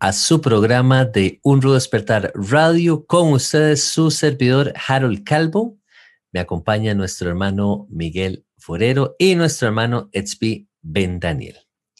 [0.00, 3.04] a su programa de Un Rudo Despertar Radio.
[3.04, 5.76] Con ustedes, su servidor Harold Calvo.
[6.32, 11.58] Me acompaña nuestro hermano Miguel Forero y nuestro hermano Etzbi Ben Daniel.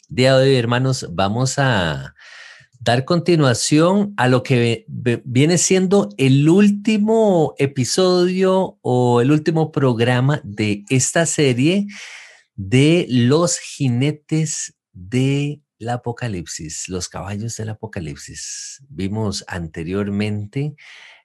[0.08, 2.14] Día de hoy, hermanos, vamos a
[2.80, 10.84] dar continuación a lo que viene siendo el último episodio o el último programa de
[10.88, 11.86] esta serie
[12.54, 18.84] de los jinetes de el Apocalipsis, los caballos del Apocalipsis.
[18.88, 20.76] Vimos anteriormente,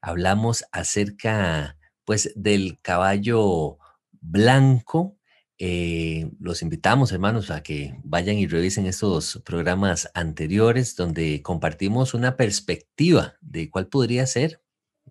[0.02, 3.78] hablamos acerca pues del caballo
[4.14, 5.18] blanco.
[5.58, 12.38] Eh, los invitamos, hermanos, a que vayan y revisen estos programas anteriores donde compartimos una
[12.38, 14.62] perspectiva de cuál podría ser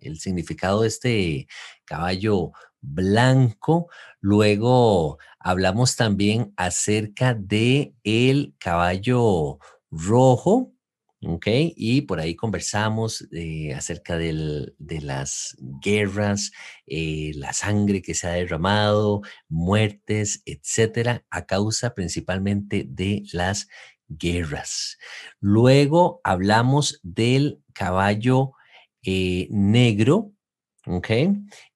[0.01, 1.47] el significado de este
[1.85, 2.51] caballo
[2.85, 3.89] blanco.
[4.19, 9.59] Luego hablamos también acerca de el caballo
[9.91, 10.73] rojo,
[11.21, 11.47] ¿ok?
[11.75, 16.51] Y por ahí conversamos eh, acerca de las guerras,
[16.87, 23.67] eh, la sangre que se ha derramado, muertes, etcétera, a causa principalmente de las
[24.07, 24.97] guerras.
[25.39, 28.51] Luego hablamos del caballo
[29.03, 30.31] eh, negro,
[30.87, 31.09] ¿ok?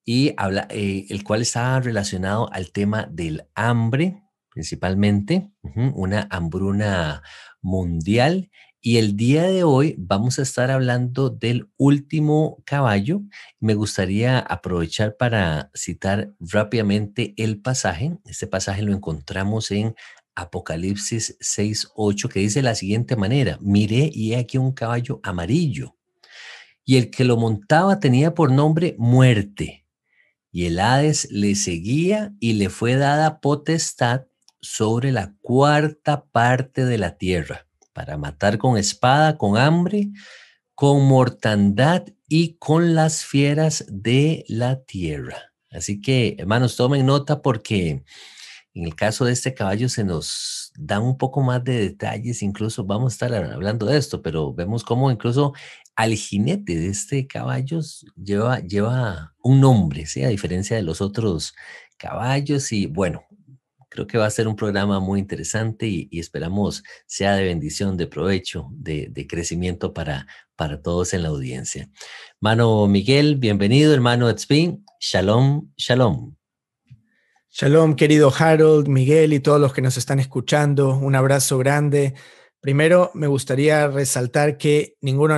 [0.04, 5.50] Y habla, eh, el cual está relacionado al tema del hambre, principalmente,
[5.94, 7.22] una hambruna
[7.62, 8.50] mundial.
[8.82, 13.20] Y el día de hoy vamos a estar hablando del último caballo.
[13.60, 18.18] Me gustaría aprovechar para citar rápidamente el pasaje.
[18.24, 19.94] Este pasaje lo encontramos en
[20.34, 25.99] Apocalipsis 6.8, que dice de la siguiente manera, miré y aquí un caballo amarillo
[26.84, 29.86] y el que lo montaba tenía por nombre muerte,
[30.52, 34.26] y el Hades le seguía y le fue dada potestad
[34.60, 40.10] sobre la cuarta parte de la tierra, para matar con espada, con hambre,
[40.74, 45.52] con mortandad y con las fieras de la tierra.
[45.70, 48.02] Así que, hermanos, tomen nota porque
[48.74, 52.84] en el caso de este caballo se nos da un poco más de detalles, incluso
[52.84, 55.52] vamos a estar hablando de esto, pero vemos cómo incluso
[55.94, 57.80] al jinete de este caballo
[58.16, 60.22] lleva, lleva un nombre, ¿sí?
[60.24, 61.54] a diferencia de los otros
[61.98, 63.22] caballos y bueno,
[63.90, 68.06] creo que va a ser un programa muy interesante y, esperamos sea de bendición, de
[68.06, 70.26] provecho, de, crecimiento para,
[70.56, 71.90] para todos en la audiencia.
[72.40, 74.84] Mano Miguel, bienvenido, hermano Etzpin.
[75.00, 76.39] Shalom, shalom.
[77.52, 80.96] Shalom, querido Harold, Miguel y todos los que nos están escuchando.
[80.96, 82.14] Un abrazo grande.
[82.60, 85.34] Primero, me gustaría resaltar que ninguno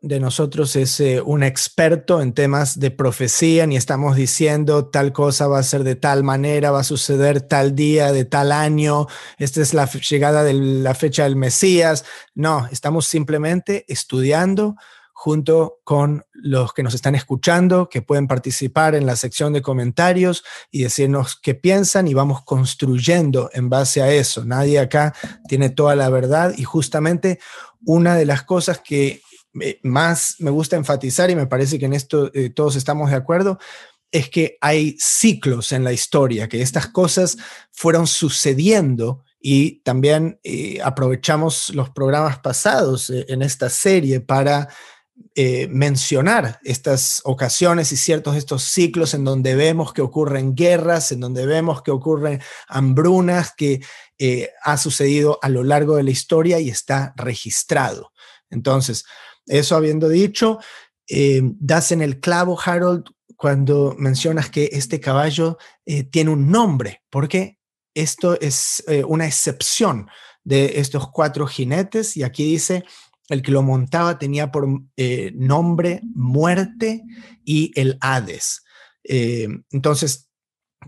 [0.00, 5.48] de, nosotros es eh, un experto en temas de profecía, ni estamos diciendo tal cosa
[5.48, 9.60] va a ser de tal manera, va a suceder tal día, de tal año, esta
[9.60, 12.04] es la llegada de la fecha del Mesías.
[12.36, 14.76] No, estamos simplemente estudiando
[15.26, 20.44] junto con los que nos están escuchando, que pueden participar en la sección de comentarios
[20.70, 24.44] y decirnos qué piensan y vamos construyendo en base a eso.
[24.44, 25.14] Nadie acá
[25.48, 27.40] tiene toda la verdad y justamente
[27.84, 29.20] una de las cosas que
[29.82, 33.58] más me gusta enfatizar y me parece que en esto eh, todos estamos de acuerdo,
[34.12, 37.36] es que hay ciclos en la historia, que estas cosas
[37.72, 44.68] fueron sucediendo y también eh, aprovechamos los programas pasados eh, en esta serie para
[45.38, 51.20] eh, mencionar estas ocasiones y ciertos estos ciclos en donde vemos que ocurren guerras, en
[51.20, 53.80] donde vemos que ocurren hambrunas, que
[54.18, 58.12] eh, ha sucedido a lo largo de la historia y está registrado.
[58.48, 59.04] Entonces,
[59.46, 60.58] eso habiendo dicho,
[61.06, 63.04] eh, das en el clavo, Harold,
[63.36, 65.58] cuando mencionas que este caballo
[66.10, 67.58] tiene un nombre, porque
[67.94, 70.08] esto es una excepción
[70.44, 72.84] de estos cuatro jinetes y aquí dice
[73.28, 77.02] el que lo montaba tenía por eh, nombre muerte
[77.44, 78.64] y el Hades.
[79.04, 80.28] Eh, entonces,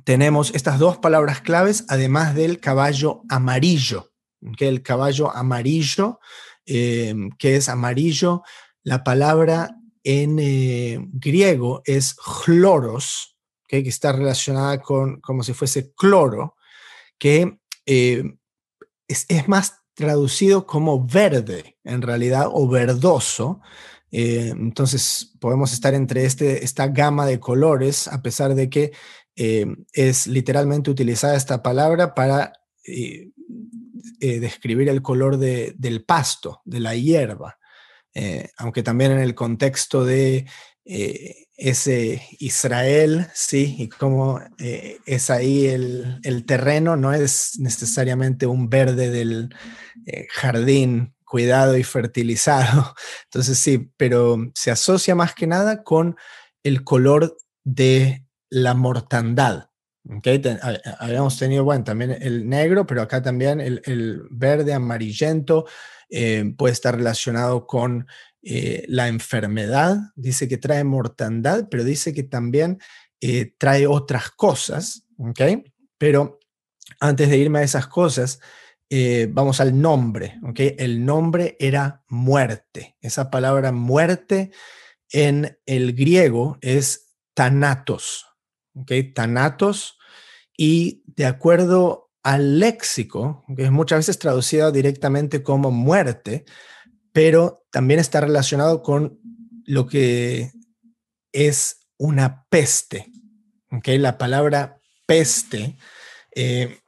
[0.05, 4.13] tenemos estas dos palabras claves, además del caballo amarillo,
[4.57, 6.21] que el caballo amarillo,
[6.67, 8.43] eh, que es amarillo,
[8.83, 9.75] la palabra
[10.05, 13.37] en griego es chloros,
[13.67, 16.57] que está relacionada con como si fuese cloro,
[17.19, 18.25] que es,
[19.29, 23.61] es, más traducido como verde, en realidad, o verdoso,
[24.11, 28.93] Eh, entonces podemos estar entre este, esta gama de colores, a pesar de que
[29.37, 32.53] eh, es literalmente utilizada esta palabra para
[34.19, 37.59] describir el color del pasto, de la hierba.
[38.57, 40.47] aunque también en el contexto de
[41.59, 49.11] ese Israel, sí, y cómo es ahí el, el, terreno, no es necesariamente un verde
[49.11, 49.55] del
[50.31, 52.95] jardín cuidado y fertilizado.
[53.25, 56.17] Entonces sí, pero se asocia más que nada con
[56.63, 59.69] el color de la mortandad.
[60.11, 60.41] Okay?
[60.99, 65.67] habíamos tenido, bueno, también el negro, pero acá también el, verde amarillento
[66.09, 68.07] eh, puede estar relacionado con
[68.43, 69.99] eh, la enfermedad.
[70.17, 72.79] Dice que trae mortandad, pero dice que también
[73.21, 75.07] eh, trae otras cosas.
[75.19, 75.41] ¿ok?
[75.99, 76.39] Pero
[77.01, 78.41] antes de irme a esas cosas,
[78.91, 80.61] eh, vamos al nombre, ¿ok?
[80.79, 82.97] El nombre era muerte.
[83.03, 84.51] Esa palabra muerte
[85.11, 88.27] en el griego es tanatos,
[88.75, 88.93] ¿ok?
[89.15, 89.99] Tanatos.
[90.57, 96.47] Y de acuerdo al léxico, que es muchas veces traducida directamente como muerte,
[97.13, 99.19] pero también está relacionado con
[99.65, 100.51] lo que
[101.33, 103.11] es una peste,
[103.71, 103.89] ¿ok?
[103.99, 105.77] La palabra peste,
[106.35, 106.79] eh,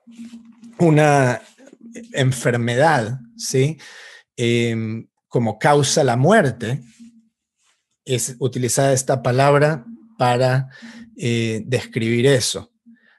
[0.78, 1.42] una
[2.12, 3.78] enfermedad, ¿sí?
[4.36, 6.82] Em, como causa la muerte,
[8.04, 9.84] es utilizada esta palabra
[10.18, 10.68] para
[11.16, 12.72] eh, describir eso.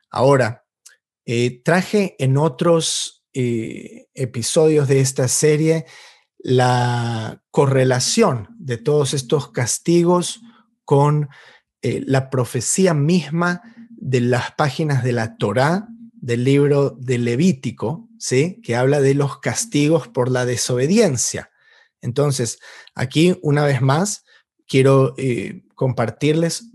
[0.09, 0.65] Ahora,
[1.25, 5.86] eh, traje en otros episodios de esta serie
[6.43, 10.41] la correlación de todos estos castigos
[10.85, 11.29] con
[11.81, 18.59] la profecía misma de las páginas de la Torá del libro de Levítico, ¿sí?
[18.63, 21.51] que habla de los castigos por la desobediencia.
[22.01, 22.59] Entonces,
[22.95, 24.23] aquí una vez más,
[24.67, 26.70] quiero eh, compartirles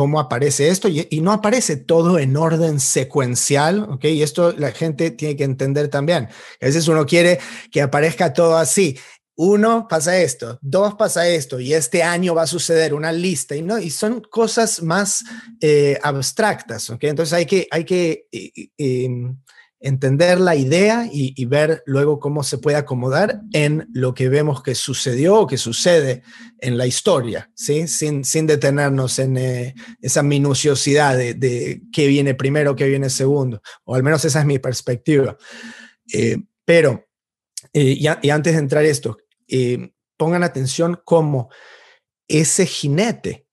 [0.00, 4.06] cómo aparece esto y, no aparece todo en orden secuencial, ¿ok?
[4.06, 6.24] Y esto la gente tiene que entender también.
[6.58, 7.38] A veces uno quiere
[7.70, 8.98] que aparezca todo así
[9.36, 13.62] uno pasa esto, dos pasa esto, y este año va a suceder una lista, y,
[13.62, 15.22] no, y son cosas más
[15.60, 17.04] eh, abstractas, ¿ok?
[17.04, 18.26] Entonces hay que, hay que
[18.76, 19.36] em,
[19.80, 24.74] entender la idea y, ver luego cómo se puede acomodar en lo que vemos que
[24.74, 26.22] sucedió o que sucede
[26.58, 27.88] en la historia, ¿sí?
[27.88, 33.94] Sin, sin detenernos en eh, esa minuciosidad de, qué viene primero, qué viene segundo, o
[33.94, 35.36] al menos esa es mi perspectiva.
[36.12, 37.08] Eh, pero...
[37.72, 39.16] y, y, antes de entrar esto,
[39.48, 41.48] eh, pongan atención cómo
[42.28, 43.46] ese jinete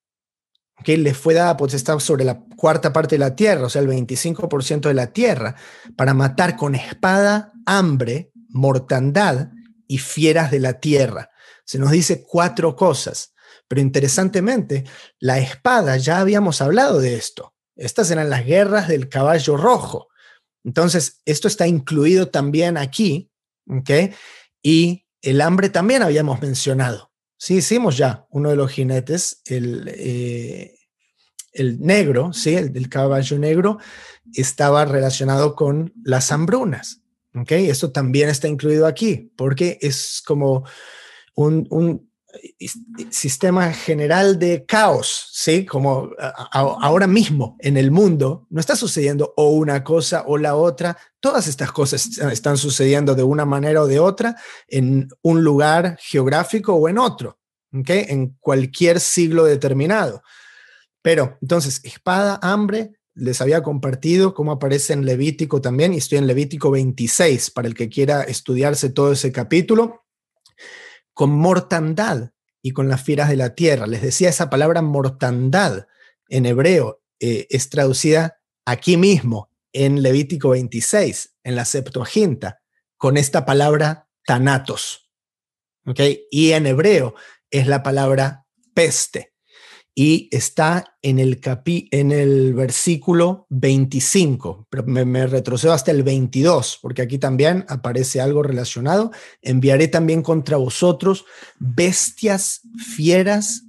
[0.83, 3.88] que le fue dada potestad sobre la cuarta parte de la tierra, o sea, el
[3.88, 5.56] 25% de la tierra,
[5.95, 9.50] para matar con espada, hambre, mortandad
[9.88, 11.31] y fieras de la tierra.
[11.65, 13.33] Se nos dice cuatro cosas,
[13.68, 14.85] pero interesantemente,
[15.19, 17.53] la espada, ya habíamos hablado de esto.
[17.75, 20.07] Estas eran las guerras del caballo rojo.
[20.63, 23.31] Entonces, esto está incluido también aquí,
[23.69, 24.13] ¿ok?
[24.62, 27.06] Y el hambre también habíamos mencionado.
[27.37, 30.75] Sí, hicimos ya uno de los jinetes, el, eh,
[31.53, 32.55] el negro, ¿sí?
[32.55, 33.77] el del caballo negro,
[34.33, 37.01] estaba relacionado con las hambrunas.
[37.35, 37.69] ¿okay?
[37.69, 40.65] Esto también está incluido aquí, porque es como
[41.35, 42.06] un, un
[43.09, 45.65] sistema general de caos, ¿sí?
[45.65, 46.09] Como
[46.51, 51.47] ahora mismo en el mundo no está sucediendo o una cosa o la otra, todas
[51.47, 54.35] estas cosas están sucediendo de una manera o de otra
[54.67, 57.39] en un lugar geográfico o en otro,
[57.73, 57.89] ¿ok?
[57.89, 60.21] En cualquier siglo determinado.
[61.01, 66.27] Pero entonces, espada, hambre, les había compartido cómo aparece en Levítico también, y estoy en
[66.27, 70.03] Levítico 26 para el que quiera estudiarse todo ese capítulo
[71.18, 72.30] con mortandad
[72.62, 73.88] y con las fieras de la tierra.
[73.88, 75.88] Les decía, esa palabra mortandad
[76.30, 82.62] en hebreo eh, es traducida aquí mismo en Levítico 26, en la Septuaginta,
[82.97, 85.09] con esta palabra tanatos.
[85.88, 86.28] ¿okay?
[86.30, 87.16] Y en hebreo
[87.50, 88.45] es la palabra
[88.76, 89.33] peste
[89.99, 96.77] y está en el, capi, en el versículo 25, pero me, retrocedo hasta el 22,
[96.83, 99.09] porque aquí también aparece algo relacionado.
[99.42, 101.25] Enviaré también contra vosotros
[101.57, 102.61] bestias
[102.95, 103.63] fieras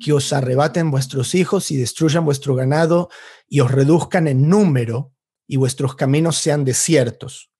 [0.00, 3.08] que os arrebaten vuestros hijos y destruyan vuestro ganado
[3.48, 5.12] y os reduzcan en número
[5.46, 7.51] y vuestros caminos sean desiertos.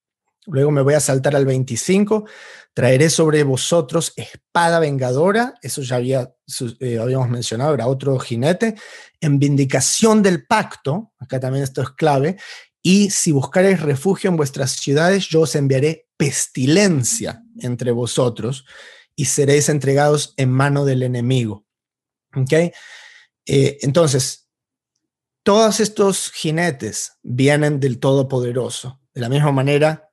[0.47, 2.25] Luego me voy a saltar al 25.
[2.73, 5.55] Traeré sobre vosotros espada vengadora.
[5.61, 6.33] Eso ya había,
[6.79, 8.75] eh, habíamos mencionado, era otro jinete.
[9.21, 12.37] En vindicación del pacto, acá también esto es clave.
[12.81, 18.65] Y si buscaréis refugio en vuestras ciudades, yo os enviaré pestilencia entre vosotros
[19.15, 21.65] y seréis entregados en mano del enemigo.
[22.35, 22.51] ¿Ok?
[23.45, 24.49] Eh, entonces,
[25.43, 30.12] todos estos jinetes vienen del Todopoderoso, de la misma manera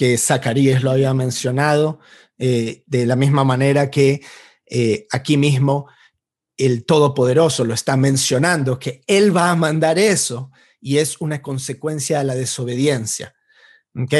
[0.00, 2.00] que Zacarías lo había mencionado,
[2.38, 4.22] eh, de la misma manera que
[4.64, 5.88] eh, aquí mismo
[6.56, 12.20] el Todopoderoso lo está mencionando, que Él va a mandar eso y es una consecuencia
[12.20, 13.34] de la desobediencia.
[13.94, 14.14] ¿Ok?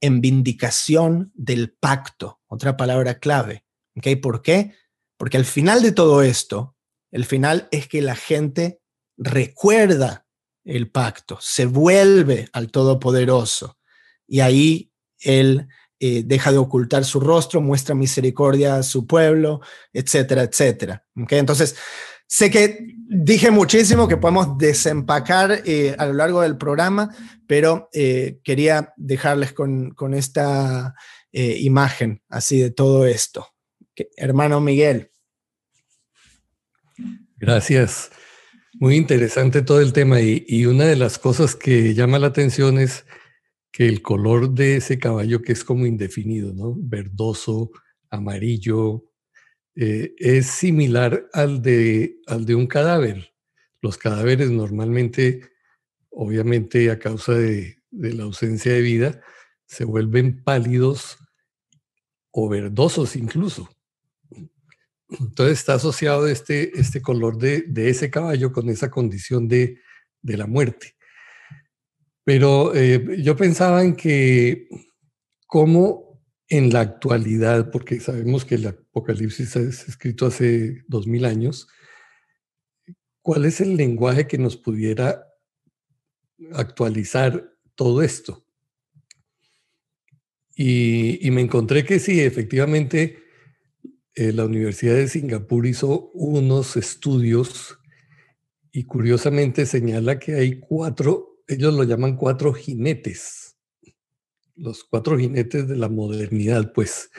[0.00, 3.66] En vindicación del pacto, otra palabra clave.
[3.94, 4.18] ¿Ok?
[4.22, 4.72] ¿Por qué?
[5.18, 6.78] Porque al final de todo esto,
[7.10, 8.80] el final es que la gente
[9.18, 10.26] recuerda
[10.64, 13.76] el pacto, se vuelve al Todopoderoso
[14.26, 14.94] y ahí
[15.26, 15.68] Él
[15.98, 19.60] eh, deja de ocultar su rostro, muestra misericordia a su pueblo,
[19.94, 21.04] etcétera, etcétera.
[21.14, 21.74] Entonces,
[22.26, 27.16] sé que dije muchísimo que podemos desempacar eh, a lo largo del programa,
[27.46, 30.94] pero eh, quería dejarles con, esta
[31.32, 33.48] imagen así de todo esto.
[34.16, 35.10] hermano Miguel.
[37.36, 38.10] Gracias.
[38.74, 43.04] Muy interesante todo el tema y una de las cosas que llama la atención es
[43.76, 46.74] que el color de ese caballo que es como indefinido, ¿no?
[46.78, 47.72] Verdoso,
[48.08, 49.04] amarillo,
[49.74, 53.34] eh, es similar al de, al de un cadáver.
[53.82, 55.50] Los cadáveres normalmente,
[56.08, 59.20] obviamente a causa de, la ausencia de vida,
[59.66, 61.18] se vuelven pálidos
[62.30, 63.68] o verdosos incluso.
[65.10, 69.80] Entonces está asociado este, este color de, de ese caballo con esa condición de,
[70.22, 70.95] de la muerte.
[72.26, 74.66] Pero eh, yo pensaba en que
[75.46, 81.68] cómo en la actualidad, porque sabemos que el Apocalipsis es escrito hace dos mil años,
[83.22, 85.24] ¿cuál es el lenguaje que nos pudiera
[86.52, 88.44] actualizar todo esto?
[90.56, 93.22] Y, me encontré que sí, efectivamente,
[94.16, 97.78] eh, la Universidad de Singapur hizo unos estudios
[98.72, 103.56] y curiosamente señala que hay cuatro ellos lo llaman cuatro jinetes,
[104.54, 107.10] los cuatro jinetes de la modernidad, pues,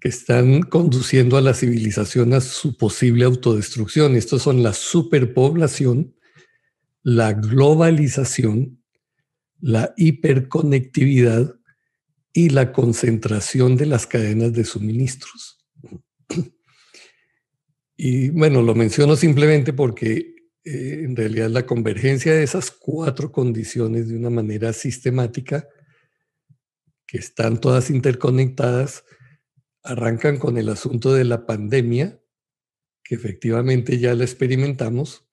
[0.00, 4.16] que están conduciendo a la civilización a su posible autodestrucción.
[4.16, 6.14] Estos son la superpoblación,
[7.02, 8.82] la globalización,
[9.60, 11.54] la hiperconectividad
[12.32, 15.58] y la concentración de las cadenas de suministros.
[18.02, 24.08] Y bueno, lo menciono simplemente porque eh, en realidad la convergencia de esas cuatro condiciones
[24.08, 25.68] de una manera sistemática,
[27.06, 29.04] que están todas interconectadas,
[29.82, 32.20] arrancan con el asunto de la pandemia,
[33.02, 35.26] que efectivamente ya la experimentamos,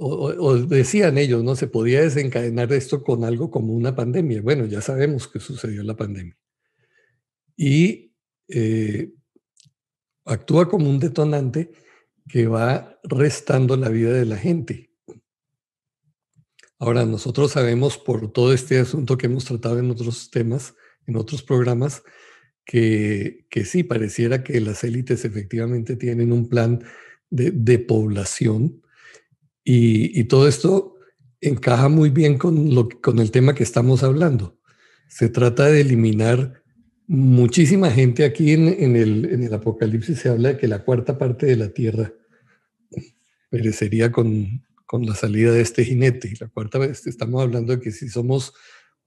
[0.00, 1.56] o, decían ellos, ¿no?
[1.56, 4.42] Se podía desencadenar esto con algo como una pandemia.
[4.42, 6.36] Bueno, ya sabemos que sucedió la pandemia.
[7.56, 8.12] Y
[8.46, 9.12] eh,
[10.24, 11.72] actúa como un detonante
[12.28, 14.90] que va restando la vida de la gente.
[16.78, 20.74] Ahora, nosotros sabemos por todo este asunto que hemos tratado en otros temas,
[21.06, 22.02] en otros programas,
[22.64, 26.84] que, que sí, pareciera que las élites efectivamente tienen un plan
[27.30, 28.82] de, población
[29.64, 30.96] y, todo esto
[31.40, 34.58] encaja muy bien con, lo, con el tema que estamos hablando.
[35.08, 36.62] Se trata de eliminar
[37.08, 38.24] muchísima gente.
[38.24, 41.56] Aquí en, en, el, en el Apocalipsis se habla de que la cuarta parte de
[41.56, 42.12] la tierra
[43.50, 46.28] perecería con, con la salida de este jinete.
[46.28, 48.52] Y la cuarta vez estamos hablando de que si somos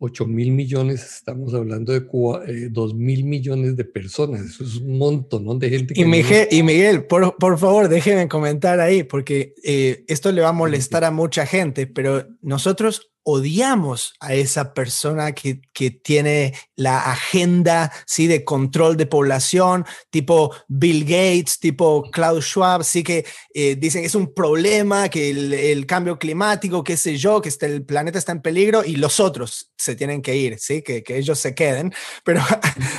[0.04, 2.00] 8 mil millones, estamos hablando de
[2.48, 4.42] eh, 2 mil millones de personas.
[4.42, 5.94] Eso es un montón de gente.
[5.96, 10.50] y, Miguel, y Miguel, por, por, favor, déjenme comentar ahí, porque eh, esto le va
[10.50, 15.62] a molestar a mucha gente, pero nosotros odiamos a esa persona que,
[16.04, 18.28] tiene la agenda ¿sí?
[18.28, 24.08] de control de población, tipo Bill Gates, tipo Klaus Schwab, sí que eh, dicen que
[24.08, 28.32] es un problema, que el, cambio climático, qué sé yo, que este, el planeta está
[28.32, 30.82] en peligro y los otros se tienen que ir, ¿sí?
[30.82, 32.42] que, ellos se queden, pero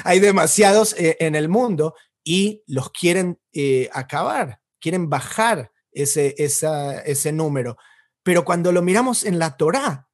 [0.04, 7.32] hay demasiados eh, en el mundo y los quieren eh, acabar, quieren bajar ese, ese
[7.32, 7.76] número.
[8.22, 10.08] Pero cuando lo miramos en la Torá,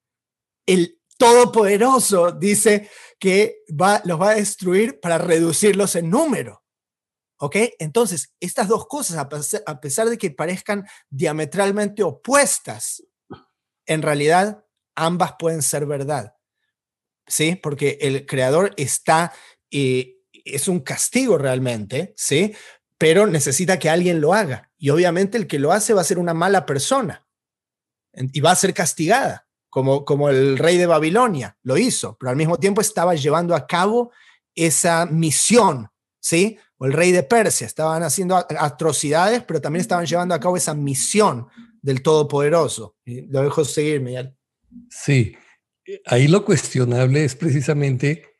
[0.68, 6.62] el Todopoderoso dice que va, los va a destruir para reducirlos en número.
[7.40, 7.56] ¿Ok?
[7.78, 9.16] Entonces, estas dos cosas,
[9.66, 13.02] a pesar de que parezcan diametralmente opuestas,
[13.86, 16.34] en realidad ambas pueden ser verdad.
[17.26, 17.56] ¿Sí?
[17.56, 19.32] Porque el creador está,
[19.70, 22.54] eh, es un castigo realmente, ¿sí?
[22.96, 24.70] Pero necesita que alguien lo haga.
[24.76, 27.26] Y obviamente el que lo hace va a ser una mala persona
[28.12, 29.47] y va a ser castigada
[30.04, 34.12] como, el rey de Babilonia lo hizo, pero al mismo tiempo estaba llevando a cabo
[34.54, 35.88] esa misión
[36.20, 36.58] ¿sí?
[36.78, 40.74] O el rey de Persia, estaban haciendo atrocidades, pero también estaban llevando a cabo esa
[40.74, 41.46] misión
[41.82, 42.96] del Todopoderoso.
[43.04, 44.34] lo dejo seguir, Miguel.
[44.90, 45.34] Sí,
[46.06, 48.36] ahí lo cuestionable es precisamente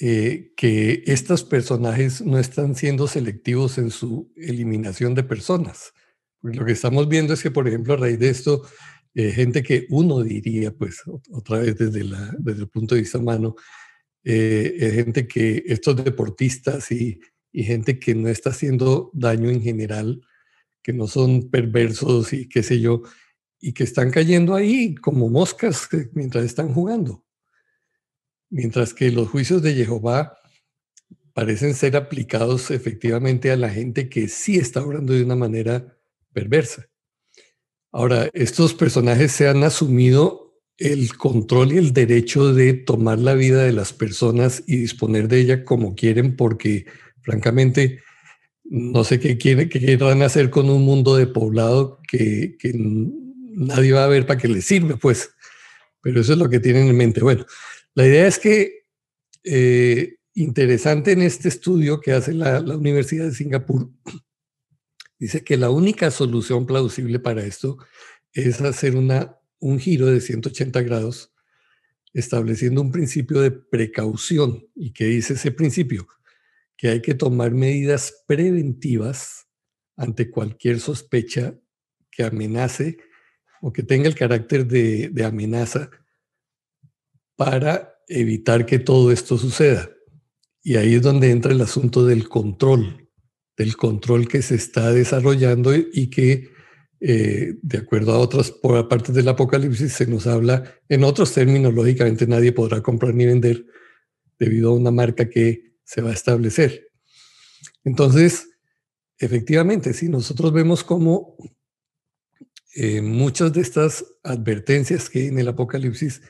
[0.00, 5.92] eh, que estos personajes no están siendo selectivos en su eliminación de personas.
[6.42, 8.62] lo que estamos viendo es que, por ejemplo, a raíz de esto,
[9.14, 13.18] eh, gente que uno diría, pues otra vez desde, la, desde el punto de vista
[13.18, 13.56] humano,
[14.22, 17.20] eh, gente que estos deportistas y,
[17.52, 20.20] y, gente que no está haciendo daño en general,
[20.82, 23.02] que no son perversos y qué sé yo,
[23.60, 27.24] y que están cayendo ahí como moscas mientras están jugando.
[28.50, 30.36] Mientras que los juicios de Jehová
[31.32, 35.96] parecen ser aplicados efectivamente a la gente que sí está obrando de una manera
[36.32, 36.89] perversa.
[37.92, 43.62] Ahora, estos personajes se han asumido el control y el derecho de tomar la vida
[43.62, 46.86] de las personas y disponer de ella como quieren, porque
[47.20, 48.00] francamente
[48.64, 53.92] no sé qué, quieren, qué quieran hacer con un mundo de poblado que, que nadie
[53.92, 55.30] va a ver para qué les sirve, pues.
[56.00, 57.20] Pero eso es lo que tienen en mente.
[57.20, 57.44] Bueno,
[57.94, 58.84] la idea es que
[59.44, 63.90] eh, interesante en este estudio que hace la, la Universidad de Singapur,
[65.20, 67.76] Dice que la única solución plausible para esto
[68.32, 71.30] es hacer una, un giro de 180 grados,
[72.14, 74.66] estableciendo un principio de precaución.
[74.74, 76.08] ¿Y qué dice ese principio?
[76.74, 79.46] Que hay que tomar medidas preventivas
[79.94, 81.54] ante cualquier sospecha
[82.10, 82.96] que amenace
[83.60, 85.90] o que tenga el carácter de, de amenaza
[87.36, 89.90] para evitar que todo esto suceda.
[90.62, 93.09] Y ahí es donde entra el asunto del control
[93.60, 96.48] del control que se está desarrollando y que,
[96.98, 98.52] eh, de acuerdo a otras
[98.88, 103.66] partes del Apocalipsis, se nos habla en otros términos, lógicamente nadie podrá comprar ni vender
[104.38, 106.88] debido a una marca que se va a establecer.
[107.84, 108.48] Entonces,
[109.18, 111.36] efectivamente, si nosotros vemos cómo
[112.74, 116.22] eh, muchas de estas advertencias que en el Apocalipsis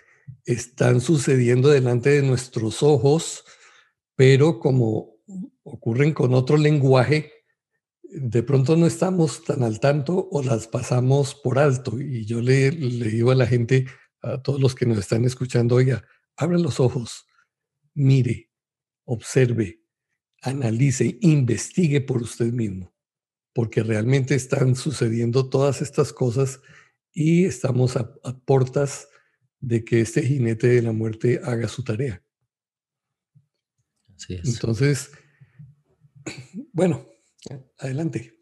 [0.45, 3.45] están sucediendo delante de nuestros ojos,
[4.17, 5.10] pero como
[5.71, 7.33] ocurren con otro lenguaje,
[8.03, 12.01] de pronto no estamos tan al tanto o las pasamos por alto.
[12.01, 13.87] Y yo le, digo a la gente,
[14.23, 16.05] a todos los que nos están escuchando, oiga,
[16.37, 17.27] abre los ojos,
[17.95, 18.51] mire,
[19.05, 19.83] observe,
[20.43, 22.95] analice, investigue por usted mismo,
[23.53, 26.61] porque realmente están sucediendo todas estas cosas
[27.13, 29.09] y estamos a, a portas
[29.61, 32.23] de que este jinete de la muerte haga su tarea.
[34.29, 35.11] Entonces,
[36.81, 37.07] bueno,
[37.77, 38.33] adelante.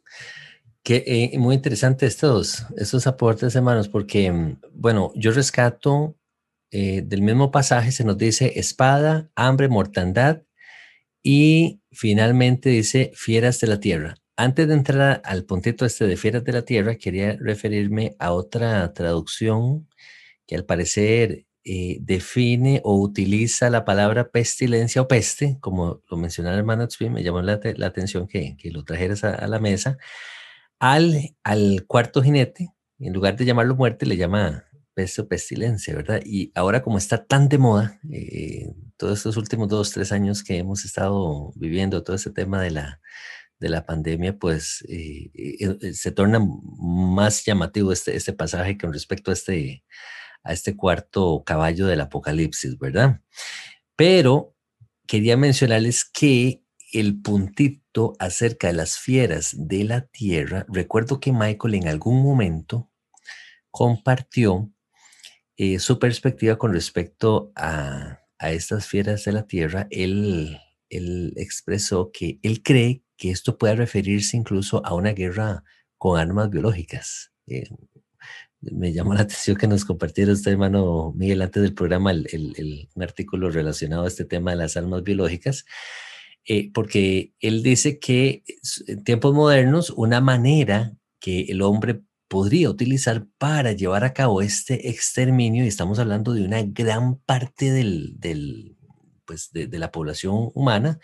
[0.84, 6.16] Que, eh, muy interesante estos, estos aportes, hermanos, porque, mm, bueno, yo rescato
[6.70, 10.42] eh, del mismo pasaje, se nos dice espada, hambre, mortandad
[11.20, 14.14] y finalmente dice fieras de la tierra.
[14.36, 18.92] Antes de entrar al puntito este de fieras de la tierra, quería referirme a otra
[18.92, 19.88] traducción
[20.46, 26.54] que al parecer eh, define o utiliza la palabra pestilencia o peste, como lo mencionaba
[26.54, 29.98] el hermano Tzvi, me llamó la, atención que, que, lo trajeras a, la mesa,
[30.78, 36.22] al, al cuarto jinete, en lugar de llamarlo muerte, le llama peste o pestilencia, ¿verdad?
[36.24, 40.56] Y ahora como está tan de moda, eh, todos estos últimos dos, tres años que
[40.56, 42.98] hemos estado viviendo, todo ese tema de la,
[43.60, 46.40] de la pandemia, pues eh, se torna
[46.78, 49.84] más llamativo este, este pasaje con respecto a este,
[50.48, 53.20] a este cuarto caballo del Apocalipsis, ¿verdad?
[53.96, 54.56] Pero
[55.06, 61.74] quería mencionarles que el puntito acerca de las fieras de la tierra, recuerdo que Michael
[61.74, 62.90] en algún momento
[63.70, 64.72] compartió
[65.58, 69.86] eh, su perspectiva con respecto a, estas fieras de la tierra.
[69.90, 70.58] Él,
[71.36, 75.64] expresó que él cree que esto puede referirse incluso a una guerra
[75.98, 77.32] con armas biológicas.
[77.46, 77.68] Eh,
[78.60, 83.02] me llamó la atención que nos compartiera usted, hermano Miguel, antes del programa, el, un
[83.02, 85.64] artículo relacionado a este tema de las armas biológicas,
[86.44, 88.42] eh, porque él dice que
[88.86, 94.90] en tiempos modernos una manera que el hombre podría utilizar para llevar a cabo este
[94.90, 98.76] exterminio, y estamos hablando de una gran parte del, del
[99.24, 100.98] pues de, la población humana,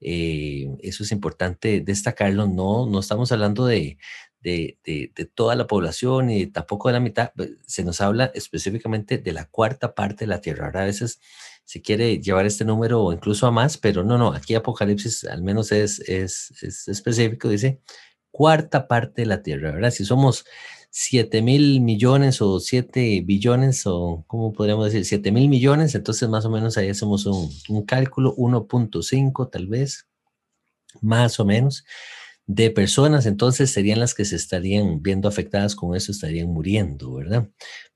[0.00, 3.96] eh, eso es importante destacarlo, no, no estamos hablando de,
[4.40, 4.78] de,
[5.34, 9.46] toda la población y tampoco de la mitad, pues, se nos habla específicamente de la
[9.46, 10.66] cuarta parte de la Tierra.
[10.66, 11.20] Ahora a veces
[11.64, 15.42] se quiere llevar este número o incluso a más, pero no, no, aquí Apocalipsis al
[15.42, 16.50] menos es, es,
[16.88, 17.80] específico, dice
[18.30, 19.90] cuarta parte de la Tierra, ¿verdad?
[19.90, 20.44] Si somos
[20.90, 25.04] 7 mil millones o 7 billones o, ¿cómo podríamos decir?
[25.04, 30.08] 7 mil millones, entonces más o menos ahí hacemos un, un cálculo, 1.5 tal vez,
[31.00, 31.84] más o menos,
[32.52, 37.48] de personas, entonces serían las que se estarían viendo afectadas con eso, estarían muriendo, ¿verdad?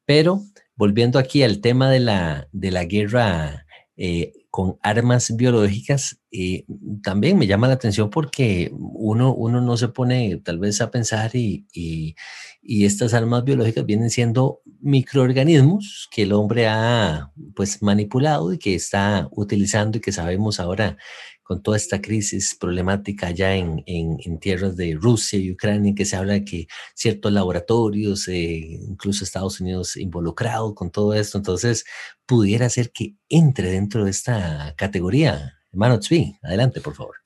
[0.05, 0.45] Pero
[0.77, 6.67] volviendo aquí al tema de la, de la guerra eh, con armas biológicas, eh,
[7.03, 11.35] también me llama la atención porque uno, uno no se pone tal vez a pensar
[11.35, 12.15] y, y,
[12.63, 18.77] y, estas armas biológicas vienen siendo microorganismos que el hombre ha pues manipulado y que
[18.77, 20.97] está utilizando y que sabemos ahora
[21.45, 26.17] con toda esta crisis problemática allá en, en, tierras de Rusia y Ucrania, que se
[26.17, 31.85] habla que ciertos laboratorios, eh, incluso Estados Unidos involucrado con todo esto, entonces
[32.25, 35.59] pudiera ser que entre dentro de esta categoría.
[35.71, 37.17] Hermano Tzvi, adelante, por favor.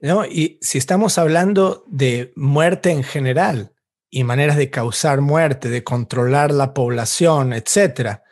[0.00, 3.74] No, y si estamos hablando de muerte en general
[4.08, 8.22] y maneras de causar muerte, de controlar la población, etcétera,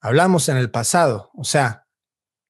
[0.00, 1.86] hablamos en el pasado, o sea,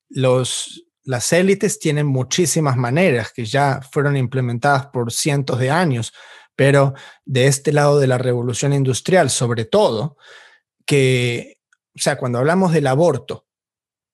[0.09, 6.13] los las élites tienen muchísimas maneras que ya fueron implementadas por cientos de años,
[6.55, 6.93] pero
[7.25, 10.19] de este lado de la revolución industrial, sobre todo,
[10.85, 11.61] que,
[11.97, 13.47] o sea, cuando hablamos del aborto,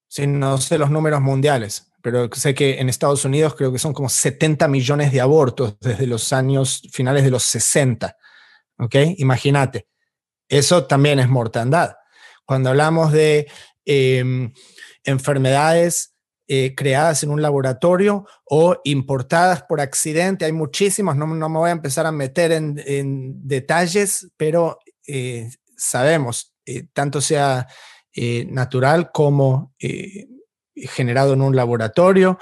[0.07, 3.92] si no sé los números mundiales, pero sé que en Estados Unidos creo que son
[3.92, 8.16] como 70 millones de abortos desde los años finales de los 60.
[8.78, 8.94] ¿Ok?
[9.16, 9.88] Imagínate.
[10.48, 11.96] Eso también es mortandad.
[12.44, 13.50] Cuando hablamos de
[13.85, 14.52] em,
[15.02, 16.13] enfermedades
[16.46, 20.44] eh, creadas en un laboratorio o importadas por accidente.
[20.44, 26.87] Hay muchísimas, no, me voy a empezar a meter en, detalles, pero eh, sabemos, eh,
[26.92, 27.66] tanto sea
[28.46, 29.72] natural como
[30.76, 32.38] generado en un laboratorio.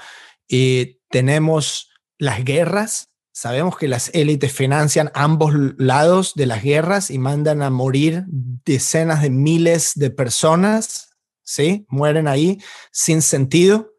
[1.09, 1.89] tenemos
[2.19, 3.09] las guerras.
[3.31, 9.21] Sabemos que las élites financian ambos lados de las guerras y mandan a morir decenas
[9.21, 11.85] de miles de personas, ¿sí?
[11.89, 12.59] Mueren ahí
[12.91, 13.92] sin sentido.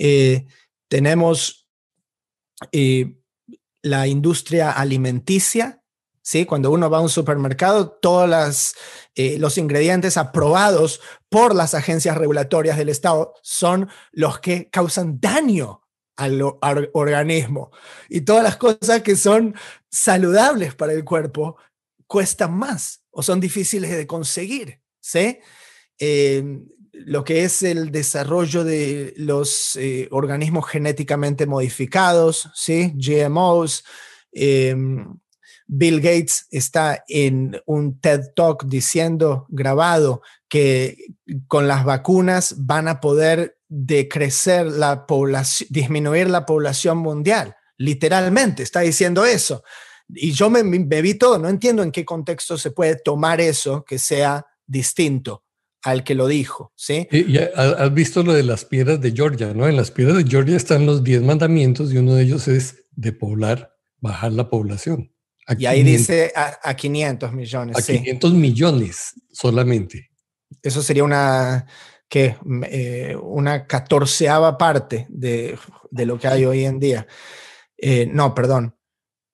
[0.00, 0.46] Eh,
[0.88, 1.68] tenemos
[2.70, 3.16] eh,
[3.82, 5.82] la industria alimenticia,
[6.22, 6.46] ¿sí?
[6.46, 8.74] Cuando uno va a un supermercado, todos
[9.16, 15.82] eh, los ingredientes aprobados por las agencias regulatorias del Estado son los que causan daño
[16.16, 16.40] al,
[16.92, 17.72] organismo.
[18.08, 19.56] Y todas las cosas que son
[19.90, 21.56] saludables para el cuerpo
[22.06, 25.40] cuestan más o son difíciles de conseguir, ¿sí?
[26.92, 32.92] Lo que es el desarrollo de los eh, organismos genéticamente modificados, ¿sí?
[32.96, 33.84] GMOs.
[34.32, 35.18] Em,
[35.66, 40.96] Bill Gates está en un TED Talk diciendo, grabado, que
[41.46, 47.54] con las vacunas van a poder decrecer la población, disminuir la población mundial.
[47.76, 49.62] Literalmente está diciendo eso.
[50.08, 53.98] Y yo me, vi todo, no entiendo en qué contexto se puede tomar eso que
[53.98, 55.44] sea distinto
[55.82, 57.08] al que lo dijo, ¿sí?
[57.10, 59.68] Y, has visto lo de las piedras de Georgia, ¿no?
[59.68, 63.12] En las piedras de Georgia están los 10 mandamientos y uno de ellos es de
[63.12, 65.12] poblar, bajar la población.
[65.56, 67.76] y ahí dice a, 500 millones.
[67.76, 70.10] A 500 millones solamente.
[70.62, 71.66] Eso sería una,
[72.08, 75.56] que eh, una catorceava parte de,
[75.90, 77.06] de, lo que hay hoy en día.
[77.76, 78.74] Eh, no, perdón.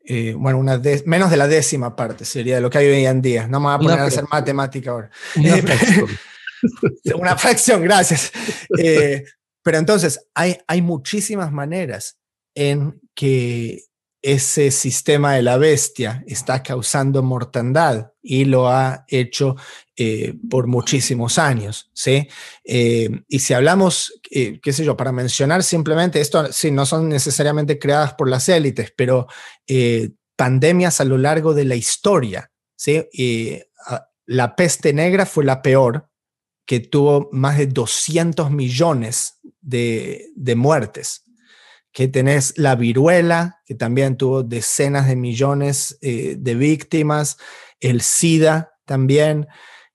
[0.06, 3.22] Eh, bueno, una menos de la décima parte sería de lo que hay hoy en
[3.22, 3.48] día.
[3.48, 5.10] No me voy a poner a hacer matemática ahora.
[7.18, 8.32] Una fracción, gracias.
[8.78, 9.24] Eh,
[9.62, 12.18] pero entonces, hay, hay muchísimas maneras
[12.54, 13.84] en que
[14.22, 19.54] ese sistema de la bestia está causando mortandad y lo ha hecho
[19.96, 22.26] eh, por muchísimos años, ¿sí?
[22.64, 27.78] Eh, y si hablamos, qué sé yo, para mencionar simplemente, esto sí, no son necesariamente
[27.78, 29.26] creadas por las élites, pero
[30.36, 33.04] pandemias a lo largo de la historia, ¿sí?
[34.26, 36.08] la peste negra fue la peor,
[36.66, 41.24] que tuvo más de 200 millones de, muertes.
[41.92, 47.36] Que tenés la viruela, que también tuvo decenas de millones eh, de víctimas,
[47.80, 49.46] el SIDA también,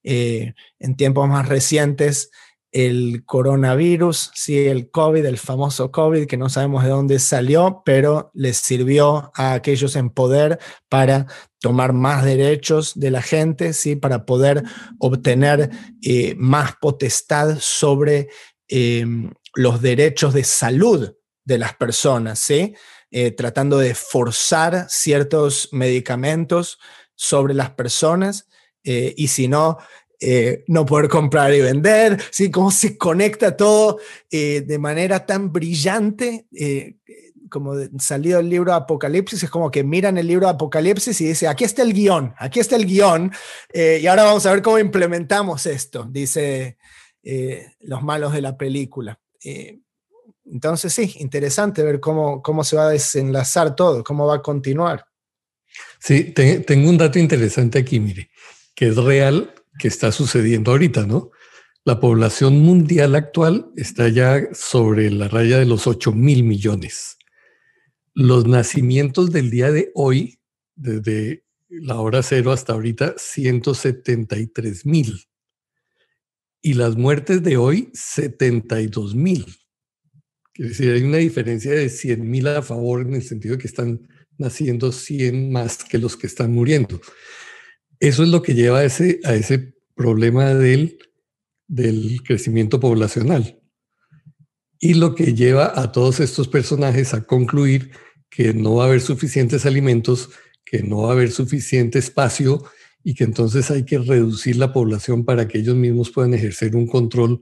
[0.03, 2.32] eh, en tiempos más recientes,
[2.71, 8.32] el coronavirus, sí, el COVID, el famoso COVID, que no sabemos de dónde salió, pero
[8.34, 11.25] les sirvió a aquellos en poder para
[11.60, 14.63] tomar más derechos de la gente, sí, para poder
[14.98, 15.69] obtener
[16.02, 18.30] eh, más potestad sobre
[18.67, 22.74] em, los derechos de salud de las personas, sí,
[23.12, 26.80] eh, tratando de forzar ciertos medicamentos
[27.15, 28.48] sobre las personas.
[28.84, 29.78] Eh, y si no,
[30.67, 32.52] no poder comprar y vender, ¿sí?
[32.52, 36.45] cómo se conecta todo de manera tan brillante,
[37.50, 41.48] eh, como salido el libro Apocalipsis, es como que miran el libro Apocalipsis y dice,
[41.48, 43.32] aquí está el guion, aquí está el guion,
[43.74, 46.78] y ahora vamos a ver cómo implementamos esto, dice
[47.82, 49.20] los malos de la película.
[50.52, 55.06] Entonces sí, interesante ver cómo, cómo se va a desenlazar todo, cómo va a continuar.
[56.00, 58.32] Sí, tengo un dato interesante aquí, mire,
[58.74, 61.32] que es real, que está sucediendo ahorita, ¿no?
[61.86, 67.18] La población mundial actual está ya sobre la raya de los 8 mil millones.
[68.19, 70.41] Los nacimientos del día de hoy,
[70.75, 75.23] desde la hora cero hasta ahorita, 173 mil.
[76.62, 79.45] Y las muertes de hoy, 72 mil.
[80.55, 83.67] Es decir, hay una diferencia de 100 mil a favor en el sentido de que
[83.67, 84.05] están
[84.38, 86.99] naciendo 100 más que los que están muriendo.
[88.01, 90.99] Eso es lo que lleva a ese, a ese problema del,
[91.69, 93.62] del crecimiento poblacional.
[94.77, 97.91] Y lo que lleva a todos estos personajes a concluir
[98.30, 100.30] que no va a haber suficientes alimentos,
[100.65, 102.63] que no va a haber suficiente espacio
[103.04, 106.88] y que entonces hay que reducir la población para que ellos mismos puedan ejercer un
[106.88, 107.42] control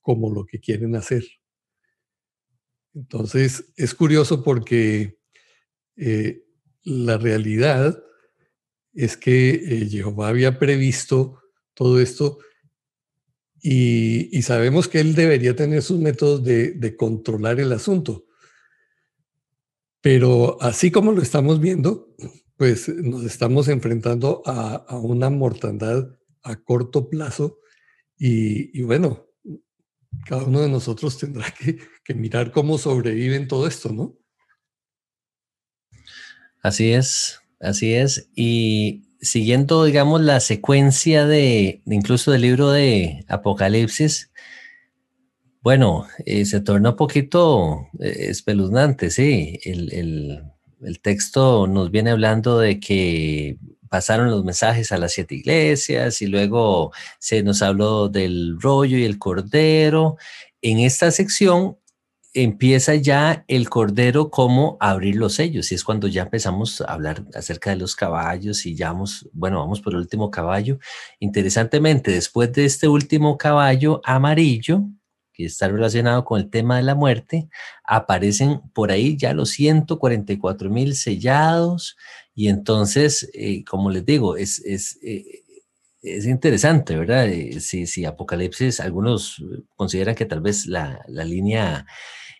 [0.00, 1.24] como lo que quieren hacer.
[2.94, 5.18] Entonces, es curioso porque
[5.96, 6.44] eh,
[6.82, 8.02] la realidad
[8.94, 11.40] es que eh, Jehová había previsto
[11.74, 12.38] todo esto
[13.60, 18.25] y, sabemos que él debería tener sus métodos de, controlar el asunto.
[20.06, 22.14] Pero así como lo estamos viendo,
[22.56, 27.58] pues nos estamos enfrentando a, una mortandad a corto plazo
[28.16, 29.26] y, bueno,
[30.26, 34.16] cada uno de nosotros tendrá que, que mirar cómo sobreviven todo esto, ¿no?
[36.62, 38.30] Así es, así es.
[38.36, 44.30] Y siguiendo, digamos, la secuencia de, incluso del libro de Apocalipsis,
[45.66, 49.58] bueno, eh, se torna un poquito eh, espeluznante, sí.
[49.64, 49.92] El,
[50.80, 56.28] el, texto nos viene hablando de que pasaron los mensajes a las siete iglesias y
[56.28, 60.18] luego se nos habló del rollo y el cordero.
[60.62, 61.76] En esta sección
[62.32, 67.24] empieza ya el cordero como abrir los sellos y es cuando ya empezamos a hablar
[67.34, 70.78] acerca de los caballos y ya vamos, bueno, vamos por el último caballo.
[71.18, 74.84] Interesantemente, después de este último caballo amarillo,
[75.36, 77.48] que está relacionado con el tema de la muerte,
[77.84, 81.96] aparecen por ahí ya los 144 mil sellados
[82.34, 85.44] y entonces, eh, como les digo, es, es, eh,
[86.02, 87.28] es interesante, ¿verdad?
[87.28, 89.42] Eh, si, si, Apocalipsis, algunos
[89.74, 91.86] consideran que tal vez la, la línea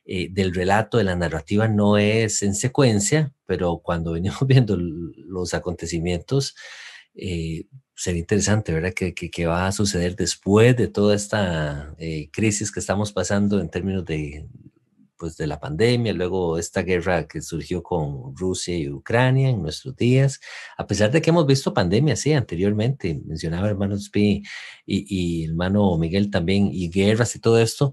[0.08, 5.52] eh, del relato, de la narrativa, no es en secuencia, pero cuando venimos viendo los
[5.52, 6.54] acontecimientos,
[7.16, 8.92] eh, sería interesante, ¿verdad?
[8.94, 13.70] ¿Qué, qué, va a suceder después de toda esta eh, crisis que estamos pasando en
[13.70, 14.46] términos de,
[15.18, 19.96] pues, de la pandemia, luego esta guerra que surgió con Rusia y Ucrania en nuestros
[19.96, 20.40] días,
[20.76, 24.42] a pesar de que hemos visto pandemias, sí, anteriormente, mencionaba hermano Spi
[24.84, 27.92] y, y, hermano Miguel también, y guerras y todo esto,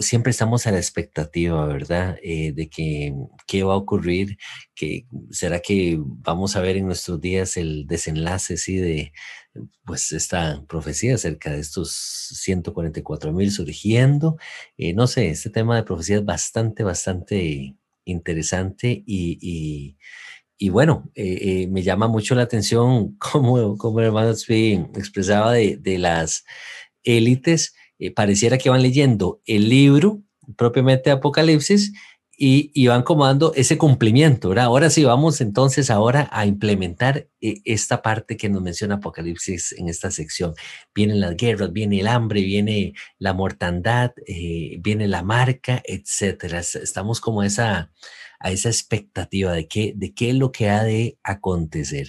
[0.00, 2.16] siempre estamos a la expectativa, ¿verdad?
[2.22, 3.14] Eh, de que
[3.46, 4.36] qué va a ocurrir,
[4.74, 9.12] que será que vamos a ver en nuestros días el desenlace, sí, de
[9.84, 14.36] pues esta profecía acerca de estos 144 mil surgiendo.
[14.76, 19.96] Eh, no sé, este tema de profecía es bastante, bastante interesante y,
[20.70, 26.44] bueno, eh, eh, me llama mucho la atención como, el hermano expresaba de, de las
[27.02, 27.74] élites,
[28.14, 30.22] pareciera que van leyendo el libro
[30.56, 31.92] propiamente Apocalipsis
[32.36, 34.52] y, van comando ese cumplimiento.
[34.58, 39.88] Ahora sí, vamos entonces ahora a implementar eh, esta parte que nos menciona Apocalipsis en
[39.88, 40.54] esta sección.
[40.94, 46.60] Vienen las guerras, viene el hambre, viene la mortandad, eh, viene la marca, etcétera.
[46.60, 47.90] Estamos como esa
[48.44, 52.08] a esa expectativa de qué, de qué es lo que ha de acontecer.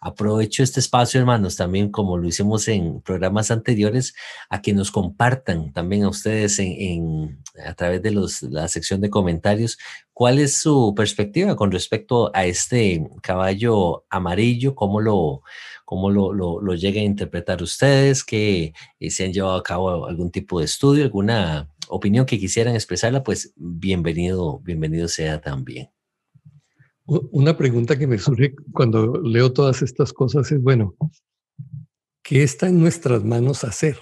[0.00, 4.14] Aprovecho este espacio, hermanos, también como lo hicimos en programas anteriores,
[4.48, 8.16] a que nos compartan también a ustedes en, a través de
[8.48, 9.76] la sección de comentarios
[10.14, 15.42] cuál es su perspectiva con respecto a este caballo amarillo, cómo lo,
[15.84, 20.30] cómo lo, lo, lo a interpretar ustedes, que eh, se han llevado a cabo algún
[20.30, 25.90] tipo de estudio, alguna opinión que quisieran expresarla, pues bienvenido, bienvenido sea también.
[27.06, 30.96] Una pregunta que me surge cuando leo todas estas cosas es, bueno,
[32.22, 33.98] ¿qué está en nuestras manos hacer?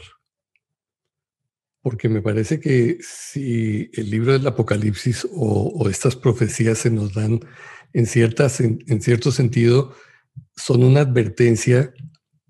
[1.80, 7.40] Porque me parece que si el libro del Apocalipsis o, estas profecías se nos dan
[7.92, 9.92] en, ciertas, en, en cierto sentido,
[10.54, 11.92] son una advertencia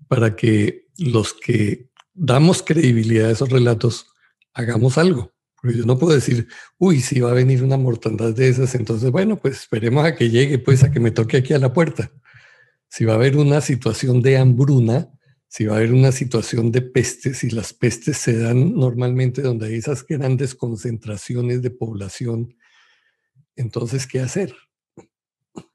[0.07, 4.12] para que los que damos credibilidad a esos relatos
[4.53, 5.33] hagamos algo.
[5.63, 9.37] Yo no puedo decir, uy, si va a venir una mortandad de esas, entonces, bueno,
[9.37, 12.11] pues esperemos a que llegue, pues a que me toque aquí a la puerta.
[12.89, 15.09] Si va a haber una situación de hambruna,
[15.47, 19.67] si va a haber una situación de pestes y las pestes se dan normalmente donde
[19.67, 22.57] hay esas grandes concentraciones de población,
[23.55, 24.53] entonces, ¿qué hacer?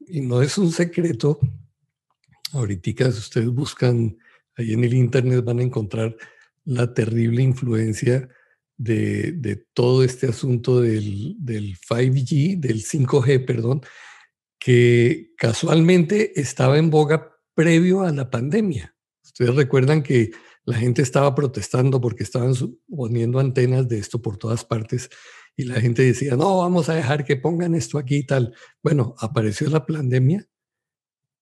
[0.00, 1.38] Y no es un secreto.
[2.52, 4.18] Ahorita, si ustedes buscan
[4.56, 6.14] ahí en el Internet, van a encontrar
[6.64, 8.28] la terrible influencia
[8.78, 13.82] de, todo este asunto del, del 5G, del 5G, perdón,
[14.58, 18.94] que casualmente estaba en boga previo a la pandemia.
[19.22, 20.30] Ustedes recuerdan que
[20.64, 22.54] la gente estaba protestando porque estaban
[22.88, 25.10] poniendo antenas de esto por todas partes
[25.56, 28.54] y la gente decía, no, vamos a dejar que pongan esto aquí y tal.
[28.82, 30.46] Bueno, apareció la pandemia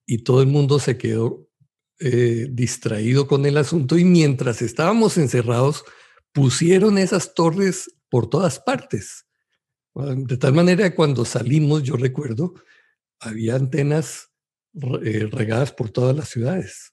[0.07, 1.49] y todo el mundo se quedó
[1.99, 5.85] eh, distraído con el asunto y mientras estábamos encerrados,
[6.37, 9.25] pusieron esas torres por todas partes.
[9.95, 12.53] De tal manera cuando salimos, yo recuerdo,
[13.19, 14.29] había antenas
[15.03, 16.93] eh, regadas por todas las ciudades.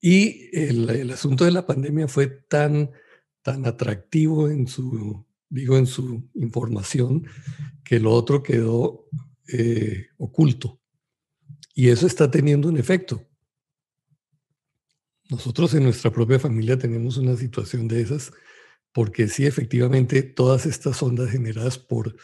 [0.00, 2.90] Y el, asunto de la pandemia fue tan,
[3.40, 7.24] tan atractivo en su, digo, en su información,
[7.84, 9.06] que lo otro quedó
[9.46, 10.80] eh, oculto.
[11.72, 13.28] Y eso está teniendo un efecto.
[15.32, 18.32] Nosotros en nuestra propia familia tenemos una situación de esas,
[18.92, 22.14] porque sí, efectivamente, todas estas ondas generadas por,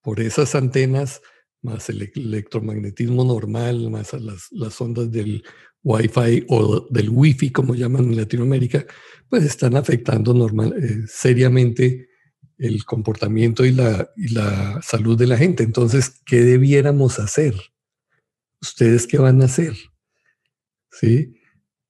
[0.00, 1.22] por esas antenas,
[1.60, 5.42] más el electromagnetismo normal, más las, las ondas del
[5.82, 8.86] Wi-Fi o del Wi-Fi, como llaman en Latinoamérica,
[9.28, 12.10] pues están afectando normal, eh, seriamente
[12.58, 15.64] el comportamiento y la, y la salud de la gente.
[15.64, 17.56] Entonces, ¿qué debiéramos hacer?
[18.62, 19.74] ¿Ustedes qué van a hacer?
[20.92, 21.39] ¿Sí?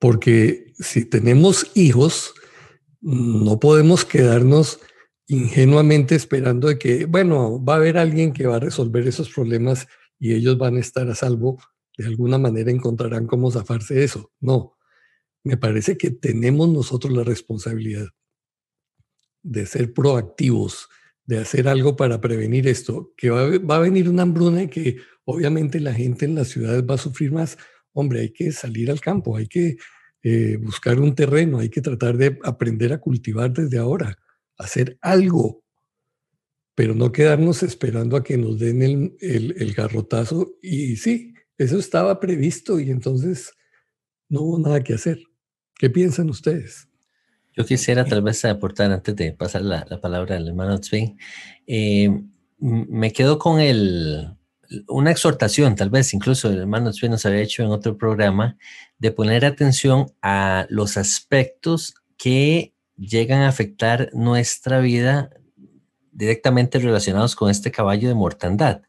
[0.01, 2.35] Porque si tenemos hijos,
[3.01, 4.81] no podemos quedarnos
[5.29, 9.87] ingenuamente esperando de que, bueno, va a haber alguien que va a resolver esos problemas
[10.19, 11.61] y ellos van a estar a salvo
[12.01, 14.33] de alguna manera encontrarán cómo zafarse de eso.
[14.41, 14.77] No,
[15.45, 18.09] me parece que tenemos nosotros la responsabilidad
[19.43, 20.89] de ser proactivos,
[21.25, 25.79] de hacer algo para prevenir esto, que va, a venir una hambruna y que obviamente
[25.79, 27.59] la gente en las ciudades va a sufrir más.
[27.92, 29.76] Hombre, hay que salir al campo, hay que
[30.22, 34.18] eh, buscar un terreno, hay que tratar de aprender a cultivar desde ahora,
[34.57, 35.64] hacer algo,
[36.74, 38.83] pero no quedarnos esperando a que nos den
[39.20, 40.57] el, el garrotazo.
[40.62, 43.53] Y sí, eso estaba previsto y entonces
[44.29, 45.18] no hubo nada que hacer.
[45.74, 46.88] ¿Qué piensan ustedes?
[47.57, 51.18] Yo quisiera tal vez aportar antes de pasar la, palabra al hermano Tzvin.
[51.66, 52.09] Eh,
[52.59, 54.37] me quedo con el,
[54.89, 58.57] una exhortación, tal vez incluso el hermano Tzvin nos había hecho en otro programa,
[58.99, 65.31] de poner atención a los aspectos que llegan a afectar nuestra vida
[66.13, 68.83] directamente relacionados con este caballo de mortandad.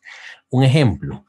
[0.50, 1.26] Un ejemplo,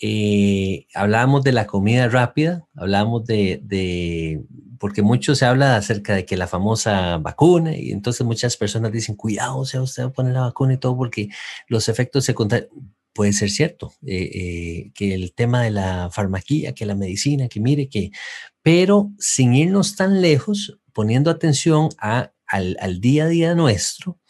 [0.00, 4.44] eh, hablábamos de la comida rápida, hablábamos de,
[4.78, 9.16] porque mucho se habla acerca de que la famosa vacuna, y entonces muchas personas dicen,
[9.16, 11.30] cuidado, sea usted va a poner la vacuna y todo, porque
[11.68, 12.70] los efectos secundarios,
[13.16, 17.58] puede ser cierto, eh, eh, que el tema de la farmaquía, que la medicina, que
[17.58, 18.10] mire, que,
[18.62, 24.20] pero sin irnos tan lejos, poniendo atención al, al día a día nuestro,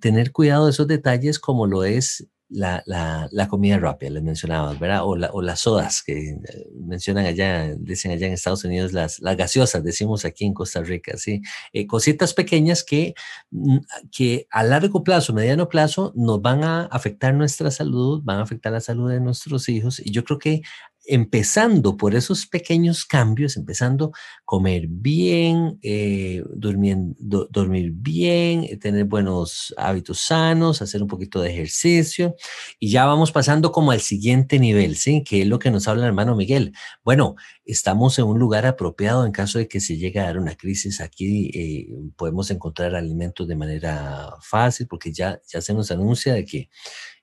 [0.00, 2.82] tener cuidado de esos detalles como lo es la,
[3.30, 5.04] la, comida rápida, les mencionaba, ¿verdad?
[5.04, 6.38] O, o, las sodas que eh,
[6.74, 11.16] mencionan allá, dicen allá en Estados Unidos, las, las gaseosas, decimos aquí en Costa Rica,
[11.16, 11.40] ¿sí?
[11.72, 13.14] Eh, cositas pequeñas que,
[13.50, 13.78] mm,
[14.10, 18.72] que a largo plazo, mediano plazo, nos van a afectar nuestra salud, van a afectar
[18.72, 20.00] la salud de nuestros hijos.
[20.00, 20.62] Y yo creo que
[21.04, 29.74] empezando por esos pequeños cambios, empezando a comer bien, eh, dormir bien, eh, tener buenos
[29.76, 32.36] hábitos sanos, hacer un poquito de ejercicio
[32.78, 35.24] y ya vamos pasando como al siguiente nivel, ¿sí?
[35.24, 36.72] Que es lo que nos habla el hermano Miguel.
[37.04, 37.34] Bueno,
[37.64, 41.00] estamos en un lugar apropiado en caso de que se llegue a dar una crisis.
[41.00, 46.44] Aquí eh, podemos encontrar alimentos de manera fácil porque ya, ya se nos anuncia de
[46.44, 46.68] que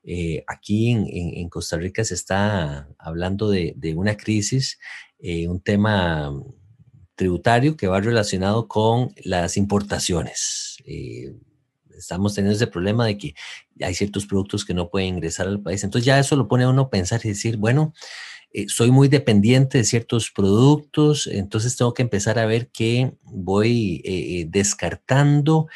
[0.03, 4.79] eh, aquí en, Costa Rica se está hablando de, una crisis,
[5.19, 6.31] eh, un tema
[7.15, 10.77] tributario que va relacionado con las importaciones.
[10.85, 11.33] Eh,
[11.97, 13.35] estamos teniendo ese problema de que
[13.81, 15.83] hay ciertos productos que no pueden ingresar al país.
[15.83, 17.93] Entonces ya eso lo pone a uno a pensar y decir, bueno,
[18.67, 25.67] soy muy dependiente de ciertos productos, entonces tengo que empezar a ver qué voy descartando,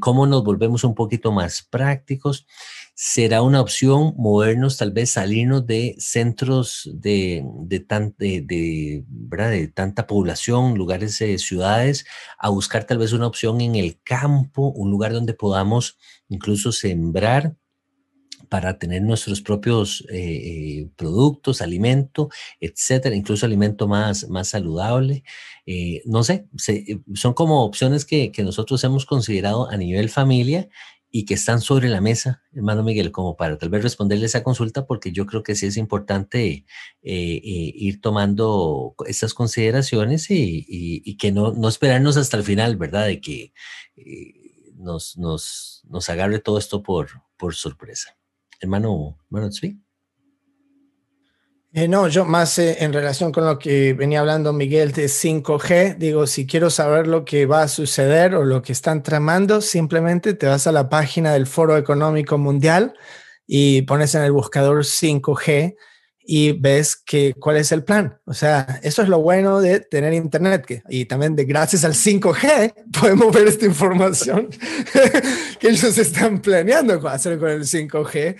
[0.00, 2.46] cómo nos volvemos un poquito más prácticos.
[2.94, 7.84] Será una opción movernos, tal vez salirnos de centros de, de,
[8.18, 12.06] de, tanta población, lugares, de ciudades,
[12.38, 15.98] a buscar tal vez una opción en el campo, un lugar donde podamos
[16.28, 17.54] incluso sembrar
[18.48, 22.28] para tener nuestros propios eh, eh, productos, alimento,
[22.60, 25.24] etcétera, incluso alimento más, más saludable.
[25.66, 26.48] Eh, no sé,
[27.14, 30.68] son como opciones que, que, nosotros hemos considerado a nivel familia
[31.10, 34.86] y que están sobre la mesa, hermano Miguel, como para tal vez responderle esa consulta,
[34.86, 36.66] porque yo creo que sí es importante
[37.02, 43.06] ir tomando estas consideraciones y, que no, no, esperarnos hasta el final, ¿verdad?
[43.06, 43.52] De que
[44.76, 48.16] nos, nos, nos agarre todo esto por, por sorpresa
[48.60, 49.50] hermano, hermano
[51.78, 55.98] eh, no, yo más eh, en relación con lo que venía hablando Miguel de 5G,
[55.98, 60.32] digo, si quiero saber lo que va a suceder o lo que están tramando, simplemente
[60.32, 62.94] te vas a la página del Foro Económico Mundial
[63.46, 65.76] y pones en el buscador 5G
[66.26, 68.18] y ves que, cuál es el plan.
[68.24, 71.94] O sea, eso es lo bueno de tener internet que, y también de gracias al
[71.94, 74.48] 5G podemos ver esta información
[75.60, 78.36] que ellos están planeando hacer con el 5G.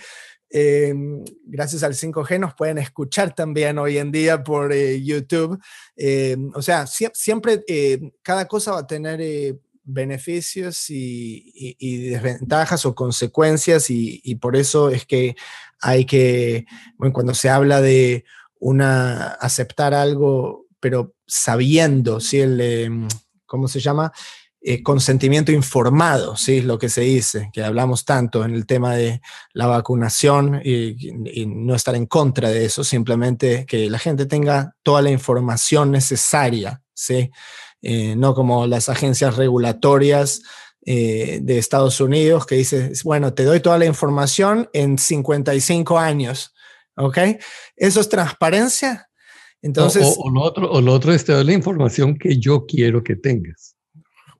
[0.49, 5.59] Em, gracias al 5G nos pueden escuchar también hoy en día por eh, YouTube.
[5.95, 9.57] Em, o sea, siempre em, cada cosa va a tener eh,
[9.87, 15.35] beneficios y, desventajas o consecuencias y, por eso es que
[15.81, 16.65] hay que,
[16.97, 18.25] bueno, cuando se habla de
[18.59, 22.39] una, aceptar algo, pero sabiendo, ¿sí?
[22.39, 23.07] El, em,
[23.45, 24.11] ¿cómo se llama?
[24.59, 26.61] Eh, consentimiento informado, ¿sí?
[26.61, 29.21] Lo que se dice, que hablamos tanto en el tema de
[29.53, 35.01] la vacunación y, no estar en contra de eso, simplemente que la gente tenga toda
[35.01, 37.31] la información necesaria, ¿sí?
[37.81, 40.41] Eh, no como las agencias regulatorias
[40.85, 46.53] eh, de Estados Unidos que dice, bueno, te doy toda la información en 55 años,
[46.95, 47.17] ¿ok?
[47.75, 49.09] Eso es transparencia.
[49.61, 50.15] Entonces...
[50.17, 53.15] O, lo, otro, o lo otro es te doy la información que yo quiero que
[53.15, 53.76] tengas.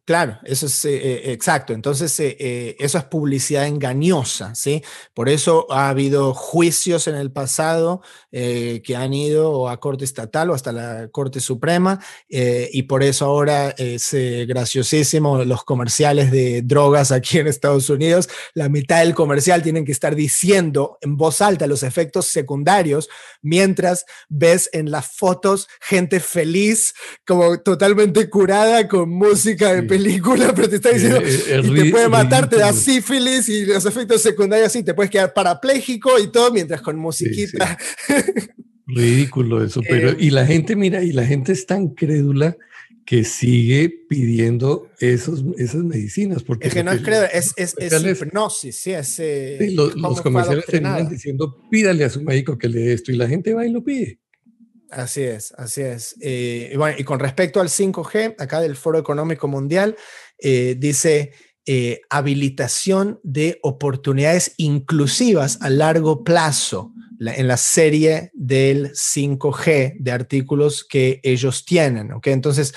[0.07, 1.73] Claro, eso es eh, eh, exacto.
[1.73, 4.81] Entonces, eh, eso es publicidad engañosa, ¿sí?
[5.13, 8.01] Por eso ha habido juicios en el pasado
[8.31, 11.99] que han ido a Corte Estatal o hasta la Corte Suprema,
[12.29, 14.15] y por eso ahora es
[14.47, 18.29] graciosísimo los comerciales de drogas aquí en Estados Unidos.
[18.53, 23.09] La mitad del comercial tienen que estar diciendo en voz alta los efectos secundarios,
[23.41, 26.93] mientras ves en las fotos gente feliz,
[27.25, 32.09] como totalmente curada con música de película, pero te está diciendo, eh, y te puede
[32.09, 36.51] matar, te da sífilis y los efectos secundarios así, te puedes quedar parapléjico y todo
[36.51, 37.77] mientras con musiquita.
[38.87, 42.55] Ridículo eso, pero eh, y la gente, mira, y la gente es tan crédula
[43.05, 46.43] que sigue pidiendo esos, esas medicinas.
[46.43, 49.19] Porque es que no es crédula, es, es, es hipnosis, sí, es...
[49.19, 53.15] Eh, los, los comerciales terminan diciendo, pídale a su médico que le dé esto, y
[53.15, 54.19] la gente va y lo pide.
[54.89, 56.15] Así es, así es.
[56.21, 59.95] Eh, y, bueno, y con respecto al 5G, acá del Foro Económico Mundial,
[60.38, 61.33] eh, dice
[61.65, 70.85] eh, habilitación de oportunidades inclusivas a largo plazo en la serie del 5G de artículos
[70.85, 72.13] que ellos tienen.
[72.13, 72.31] ¿okay?
[72.31, 72.73] Entonces,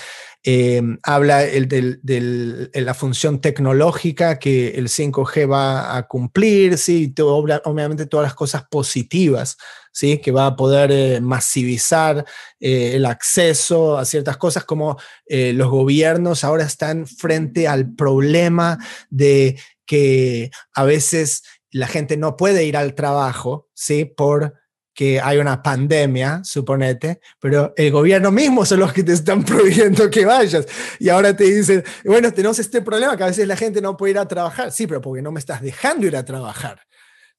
[1.03, 7.15] habla el de la función tecnológica que el 5G va a cumplir, ¿sí?
[7.19, 9.59] obviamente todas las cosas positivas,
[9.93, 10.19] ¿sí?
[10.19, 12.25] que va a poder eh, masivizar
[12.59, 18.79] eh, el acceso a ciertas cosas, como eh, los gobiernos ahora están frente al problema
[19.09, 24.05] de que a veces la gente no puede ir al trabajo, ¿sí?
[24.05, 24.55] Por
[25.01, 30.11] que hay una pandemia, suponete, pero el gobierno mismo son los que te están prohibiendo
[30.11, 30.67] que vayas.
[30.99, 34.11] Y ahora te dicen, bueno, tenemos este problema que a veces la gente no puede
[34.11, 34.73] ir a trabajar.
[34.73, 36.81] Sí, pero porque no me estás dejando ir a trabajar.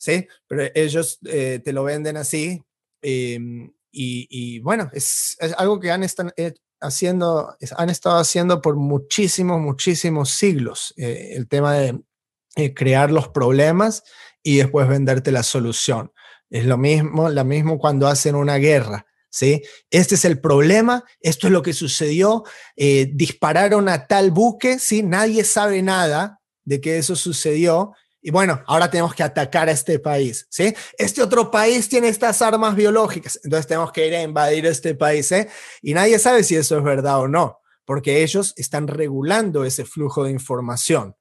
[0.01, 0.27] ¿Sí?
[0.47, 2.63] Pero ellos eh, te lo venden así.
[3.03, 9.61] Em, y, bueno, es, algo que han, están, eh, haciendo, han estado haciendo por muchísimos,
[9.61, 10.95] muchísimos siglos.
[10.97, 14.03] Eh, el tema de crear los problemas
[14.41, 16.11] y después venderte la solución.
[16.49, 19.05] Es lo mismo, lo mismo cuando hacen una guerra.
[19.29, 19.61] ¿sí?
[19.91, 22.43] Este es el problema, esto es lo que sucedió,
[22.75, 25.03] dispararon a tal buque, ¿sí?
[25.03, 27.93] Nadie sabe nada de que eso sucedió.
[28.21, 30.73] Y bueno, ahora tenemos que atacar a este país, ¿sí?
[30.97, 35.31] Este otro país tiene estas armas biológicas, entonces tenemos que ir a invadir este país,
[35.31, 35.49] ¿eh?
[35.81, 40.23] Y nadie sabe si eso es verdad o no, porque ellos están regulando ese flujo
[40.23, 41.15] de información.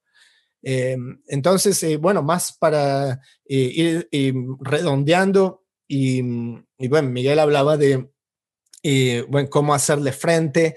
[0.63, 0.95] Eh,
[1.27, 6.21] entonces, eh, bueno, más para eh, ir, redondeando y,
[6.87, 8.09] bueno, Miguel hablaba de
[9.27, 10.75] bueno, cómo hacerle frente,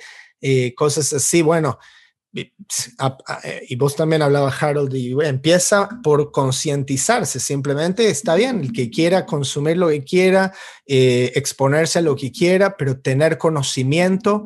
[0.77, 1.79] cosas así, bueno,
[2.35, 9.25] y vos también hablabas, Harold, y empieza por concientizarse, simplemente está bien, el que quiera
[9.25, 10.53] consumir lo que quiera,
[10.87, 14.45] exponerse a lo que quiera, pero tener conocimiento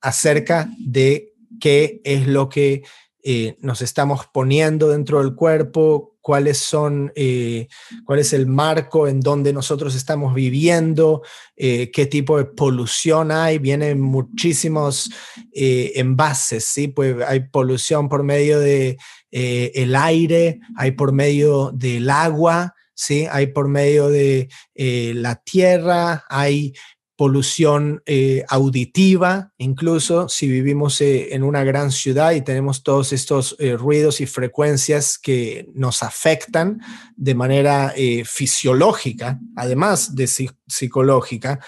[0.00, 2.82] acerca de qué es lo que
[3.22, 7.66] eh, nos estamos poniendo dentro del cuerpo, cuáles son, eh,
[8.04, 11.22] cuál es el marco en donde nosotros estamos viviendo,
[11.56, 13.58] eh, qué tipo de polución hay.
[13.58, 15.10] Vienen muchísimos
[15.52, 16.88] envases, ¿sí?
[16.88, 18.98] Pues hay polución por medio de
[19.30, 23.26] el aire, hay por medio del agua, ¿sí?
[23.30, 26.72] Hay por medio de la tierra, hay
[27.18, 33.56] polución eh, auditiva, incluso si vivimos eh, en una gran ciudad y tenemos todos estos
[33.58, 36.80] eh, ruidos y frecuencias que nos afectan
[37.16, 37.92] de manera
[38.24, 41.58] fisiológica, además de psicológica.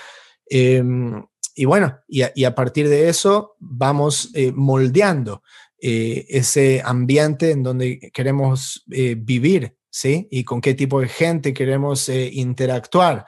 [0.47, 1.21] Em,
[1.57, 5.43] y bueno, y a, y a, partir de eso vamos moldeando
[5.81, 10.29] ese ambiente en donde queremos vivir, ¿sí?
[10.31, 13.27] Y con qué tipo de gente queremos interactuar.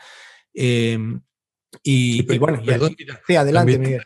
[1.83, 2.61] Y, bueno,
[3.27, 4.03] sí, adelante, también, Miguel.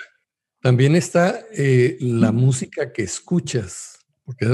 [0.61, 4.47] También está eh, la música que escuchas, porque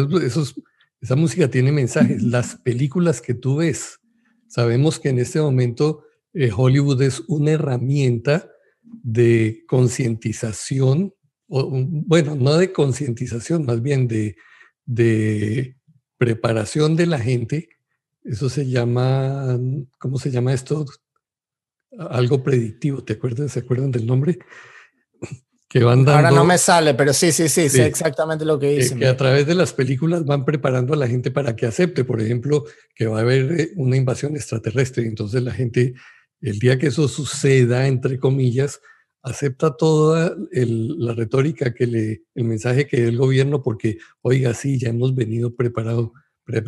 [1.01, 2.23] esa música tiene mensajes.
[2.23, 3.99] Las películas que tú ves,
[4.47, 6.05] sabemos que en este momento
[6.35, 8.51] eh, Hollywood es una herramienta
[8.83, 11.15] de concientización,
[11.49, 14.37] bueno, no de concientización, más bien de,
[14.85, 15.77] de
[16.19, 17.69] preparación de la gente.
[18.25, 19.59] Eso se llama,
[19.99, 20.87] ¿cómo se llama esto?
[21.99, 23.53] Algo predictivo, ¿te acuerdas?
[23.53, 24.39] ¿Se acuerdan del nombre?
[25.69, 28.77] Que van dando, Ahora no me sale, pero sí, sí, sí, sé exactamente lo que
[28.77, 28.99] dicen.
[28.99, 32.21] Que, a través de las películas van preparando a la gente para que acepte, por
[32.21, 35.07] ejemplo, que va a haber eh, una invasión extraterrestre.
[35.07, 35.95] Entonces la gente,
[36.43, 38.83] el día que eso suceda, entre comillas,
[39.23, 44.79] acepta toda la retórica que le, el mensaje que dé el gobierno, porque, oiga, sí,
[44.79, 46.11] ya hemos venido preparados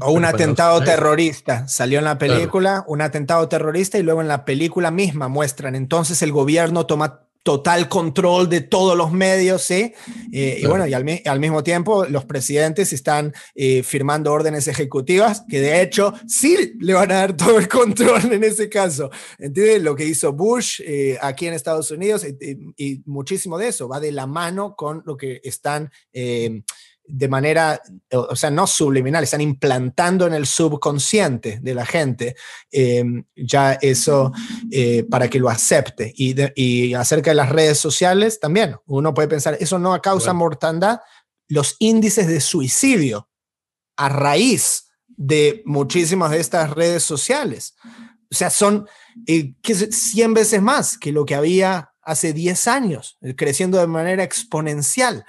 [0.01, 1.66] o un atentado terrorista.
[1.68, 5.74] Salió en la película un atentado terrorista y luego en la película misma muestran.
[5.74, 9.93] Entonces el gobierno toma total control de todos los medios, ¿sí?
[10.32, 15.45] Eh, y bueno, y al, al, mismo tiempo los presidentes están eh, firmando órdenes ejecutivas
[15.47, 19.11] que de hecho sí le van a dar todo el control en ese caso.
[19.39, 19.82] ¿Entiendes?
[19.82, 24.12] Lo que hizo Bush eh, aquí en Estados Unidos y, muchísimo de eso va de
[24.12, 25.91] la mano con lo que están
[27.07, 27.81] de manera,
[28.13, 32.37] o sea, no subliminal, están implantando en el subconsciente de la gente
[32.71, 34.33] em, ya eso
[34.71, 36.13] eh, para que lo acepte.
[36.17, 41.01] Y, y, acerca de las redes sociales, también uno puede pensar, eso no causa mortandad,
[41.49, 43.29] los índices de suicidio
[43.97, 47.75] a raíz de muchísimas de estas redes sociales.
[48.31, 48.89] O sea, son
[49.27, 55.25] eh, 100 veces más que lo que había hace 10 años, creciendo de manera exponencial.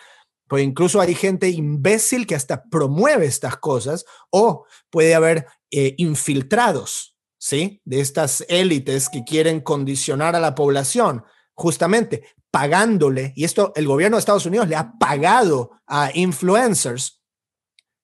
[0.64, 7.82] Incluso hay gente imbécil que hasta promueve estas cosas o puede haber eh, infiltrados, ¿sí?
[7.86, 14.16] De estas élites que quieren condicionar a la población, justamente pagándole, y esto el gobierno
[14.16, 17.22] de Estados Unidos le ha pagado a influencers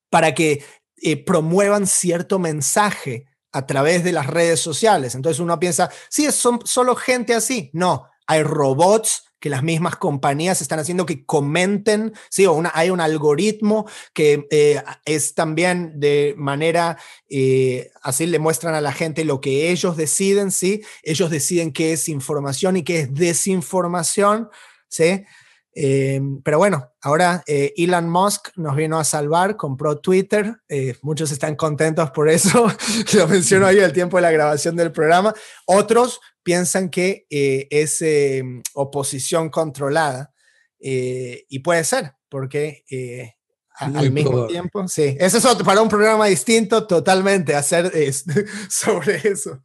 [0.09, 0.63] para que
[0.97, 5.15] eh, promuevan cierto mensaje a través de las redes sociales.
[5.15, 7.69] Entonces uno piensa, sí, son solo gente así.
[7.73, 12.91] No, hay robots que las mismas compañías están haciendo que comenten, sí, o una, hay
[12.91, 19.25] un algoritmo que eh, es también de manera, eh, así le muestran a la gente
[19.25, 24.49] lo que ellos deciden, sí, ellos deciden qué es información y qué es desinformación,
[24.87, 25.25] sí.
[25.73, 30.57] Eh, pero bueno, ahora Elon Musk nos vino a salvar, compró Twitter,
[31.01, 32.67] muchos están contentos por eso,
[33.13, 35.33] lo menciono ahí al tiempo de la grabación del programa,
[35.65, 40.33] otros piensan que eh, es em, oposición controlada
[40.79, 43.33] eh, y puede ser, porque eh,
[43.75, 47.91] al mismo tiempo, sí, ese es otro, para un programa distinto totalmente, hacer
[48.69, 49.63] sobre eso.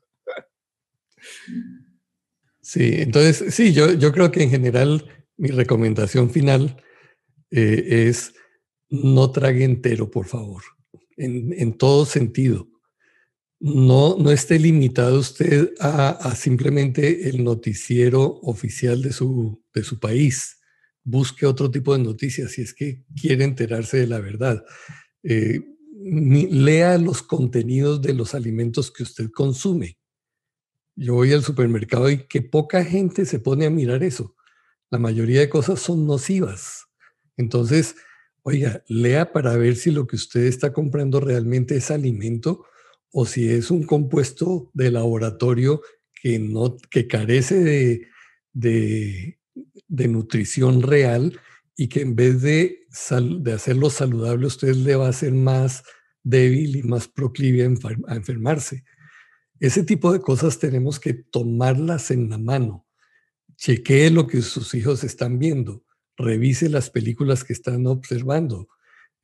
[2.62, 6.83] Sí, entonces, sí, yo, yo creo que en general mi recomendación final
[7.51, 8.33] es
[8.89, 10.62] no trague entero, por favor,
[11.16, 12.68] en, en todo sentido
[13.59, 20.59] no, no esté limitado usted a, simplemente el noticiero oficial de su, de su país.
[21.03, 24.65] Busque otro tipo de noticias si es que quiere enterarse de la verdad.
[25.23, 25.61] Eh,
[26.03, 29.99] lea los contenidos de los alimentos que usted consume.
[30.95, 34.35] Yo voy al supermercado y que poca gente se pone a mirar eso.
[34.91, 36.87] La mayoría de cosas son nocivas.
[37.37, 37.97] Entonces,
[38.43, 42.65] oiga, lea para ver si lo que usted está comprando realmente es alimento
[43.19, 45.81] o si es un compuesto de laboratorio
[46.21, 48.09] que, no, que carece de,
[48.53, 51.41] de, nutrición real
[51.79, 52.87] y que en vez de,
[53.41, 55.83] de hacerlo saludable, usted le va a hacer más
[56.25, 58.85] débil y más proclive a, enfermarse.
[59.61, 62.87] Ese tipo de cosas tenemos que tomarlas en la mano.
[63.57, 65.87] Chequee lo que sus hijos están viendo.
[66.19, 68.69] Revise las películas que están observando.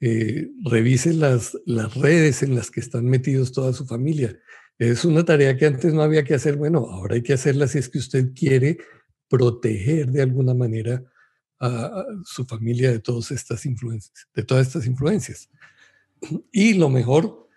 [0.04, 4.36] Eh, revise las, las redes en las que están metidos toda su familia.
[4.76, 6.56] Es una tarea que antes no había que hacer.
[6.56, 8.78] Bueno, ahora hay que hacerla si es que usted quiere
[9.28, 11.04] proteger de alguna manera
[11.60, 15.48] a, su familia de todas estas influencias, de todas estas influencias.
[16.52, 17.48] Y lo mejor,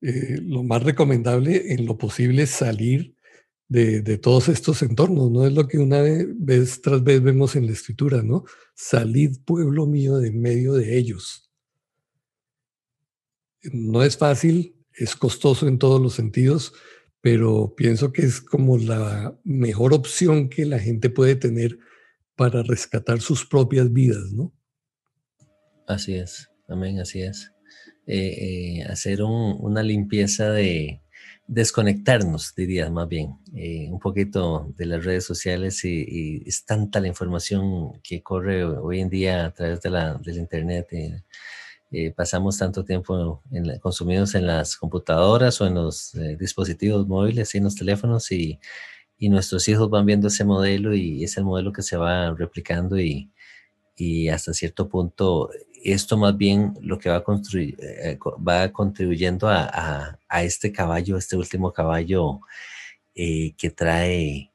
[0.00, 3.16] eh, lo más recomendable en lo posible es salir
[3.66, 5.44] de, de, todos estos entornos, ¿no?
[5.44, 8.44] Es lo que una vez tras vez vemos en la escritura, ¿no?
[8.76, 11.49] Salid, pueblo mío, de medio de ellos.
[13.62, 16.72] No es fácil, es costoso en todos los sentidos,
[17.20, 21.78] pero pienso que es como la mejor opción que la gente puede tener
[22.36, 24.52] para rescatar sus propias vidas, ¿no?
[25.86, 27.52] Así es, amén, así es.
[28.06, 31.02] Eh, eh, hacer una limpieza de
[31.46, 37.08] desconectarnos, diría más bien, eh, un poquito de las redes sociales y, es tanta la
[37.08, 40.88] información que corre hoy en día a través de la, del Internet.
[42.14, 43.42] Pasamos tanto tiempo
[43.80, 48.60] consumidos en las computadoras o en los dispositivos móviles y en los teléfonos y
[49.20, 52.98] y nuestros hijos van viendo ese modelo y es el modelo que se va replicando
[52.98, 53.30] y,
[53.94, 55.50] y hasta cierto punto
[55.84, 61.36] esto más bien lo que va, construir, eh, va contribuyendo a, a, este caballo, este
[61.36, 62.40] último caballo
[63.14, 64.50] eh, que trae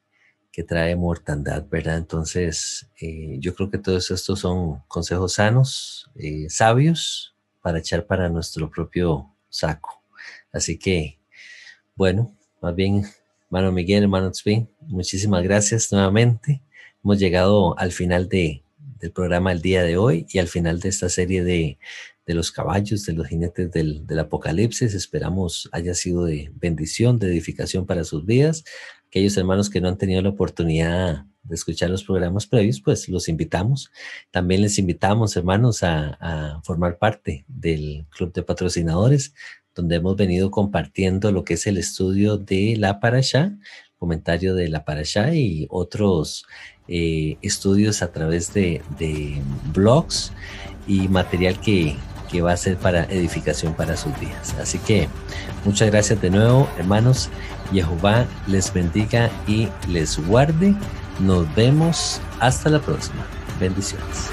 [0.56, 1.98] que trae mortandad, ¿verdad?
[1.98, 6.10] Entonces, eh, yo creo que todos estos son consejos sanos,
[6.48, 10.02] sabios, para echar para nuestro propio saco.
[10.50, 11.18] Así que,
[11.94, 13.04] bueno, más bien
[13.48, 16.62] Hermano Miguel, hermano Tzvi, muchísimas gracias nuevamente.
[17.04, 18.64] Hemos llegado al final de,
[18.98, 21.78] del programa el día de hoy y al final de esta serie de,
[22.26, 24.94] de los caballos, de los jinetes del, del, Apocalipsis.
[24.94, 28.64] Esperamos haya sido de bendición, de edificación para sus vidas.
[29.08, 33.28] Aquellos hermanos que no han tenido la oportunidad de escuchar los programas previos, pues los
[33.28, 33.90] invitamos.
[34.30, 39.34] También les invitamos, hermanos, a, formar parte del club de patrocinadores
[39.74, 43.52] donde hemos venido compartiendo lo que es el estudio de la Parashá,
[43.98, 46.46] comentario de la Parashá y otros
[46.88, 48.80] eh, estudios a través de,
[49.74, 50.32] blogs
[50.88, 51.94] y material que,
[52.26, 54.54] que va a ser para edificación para sus días.
[54.60, 55.08] Así que
[55.64, 57.30] muchas gracias de nuevo, hermanos.
[57.72, 60.74] Jehová les bendiga y les guarde.
[61.20, 63.26] Nos vemos hasta la próxima.
[63.58, 64.30] Bendiciones.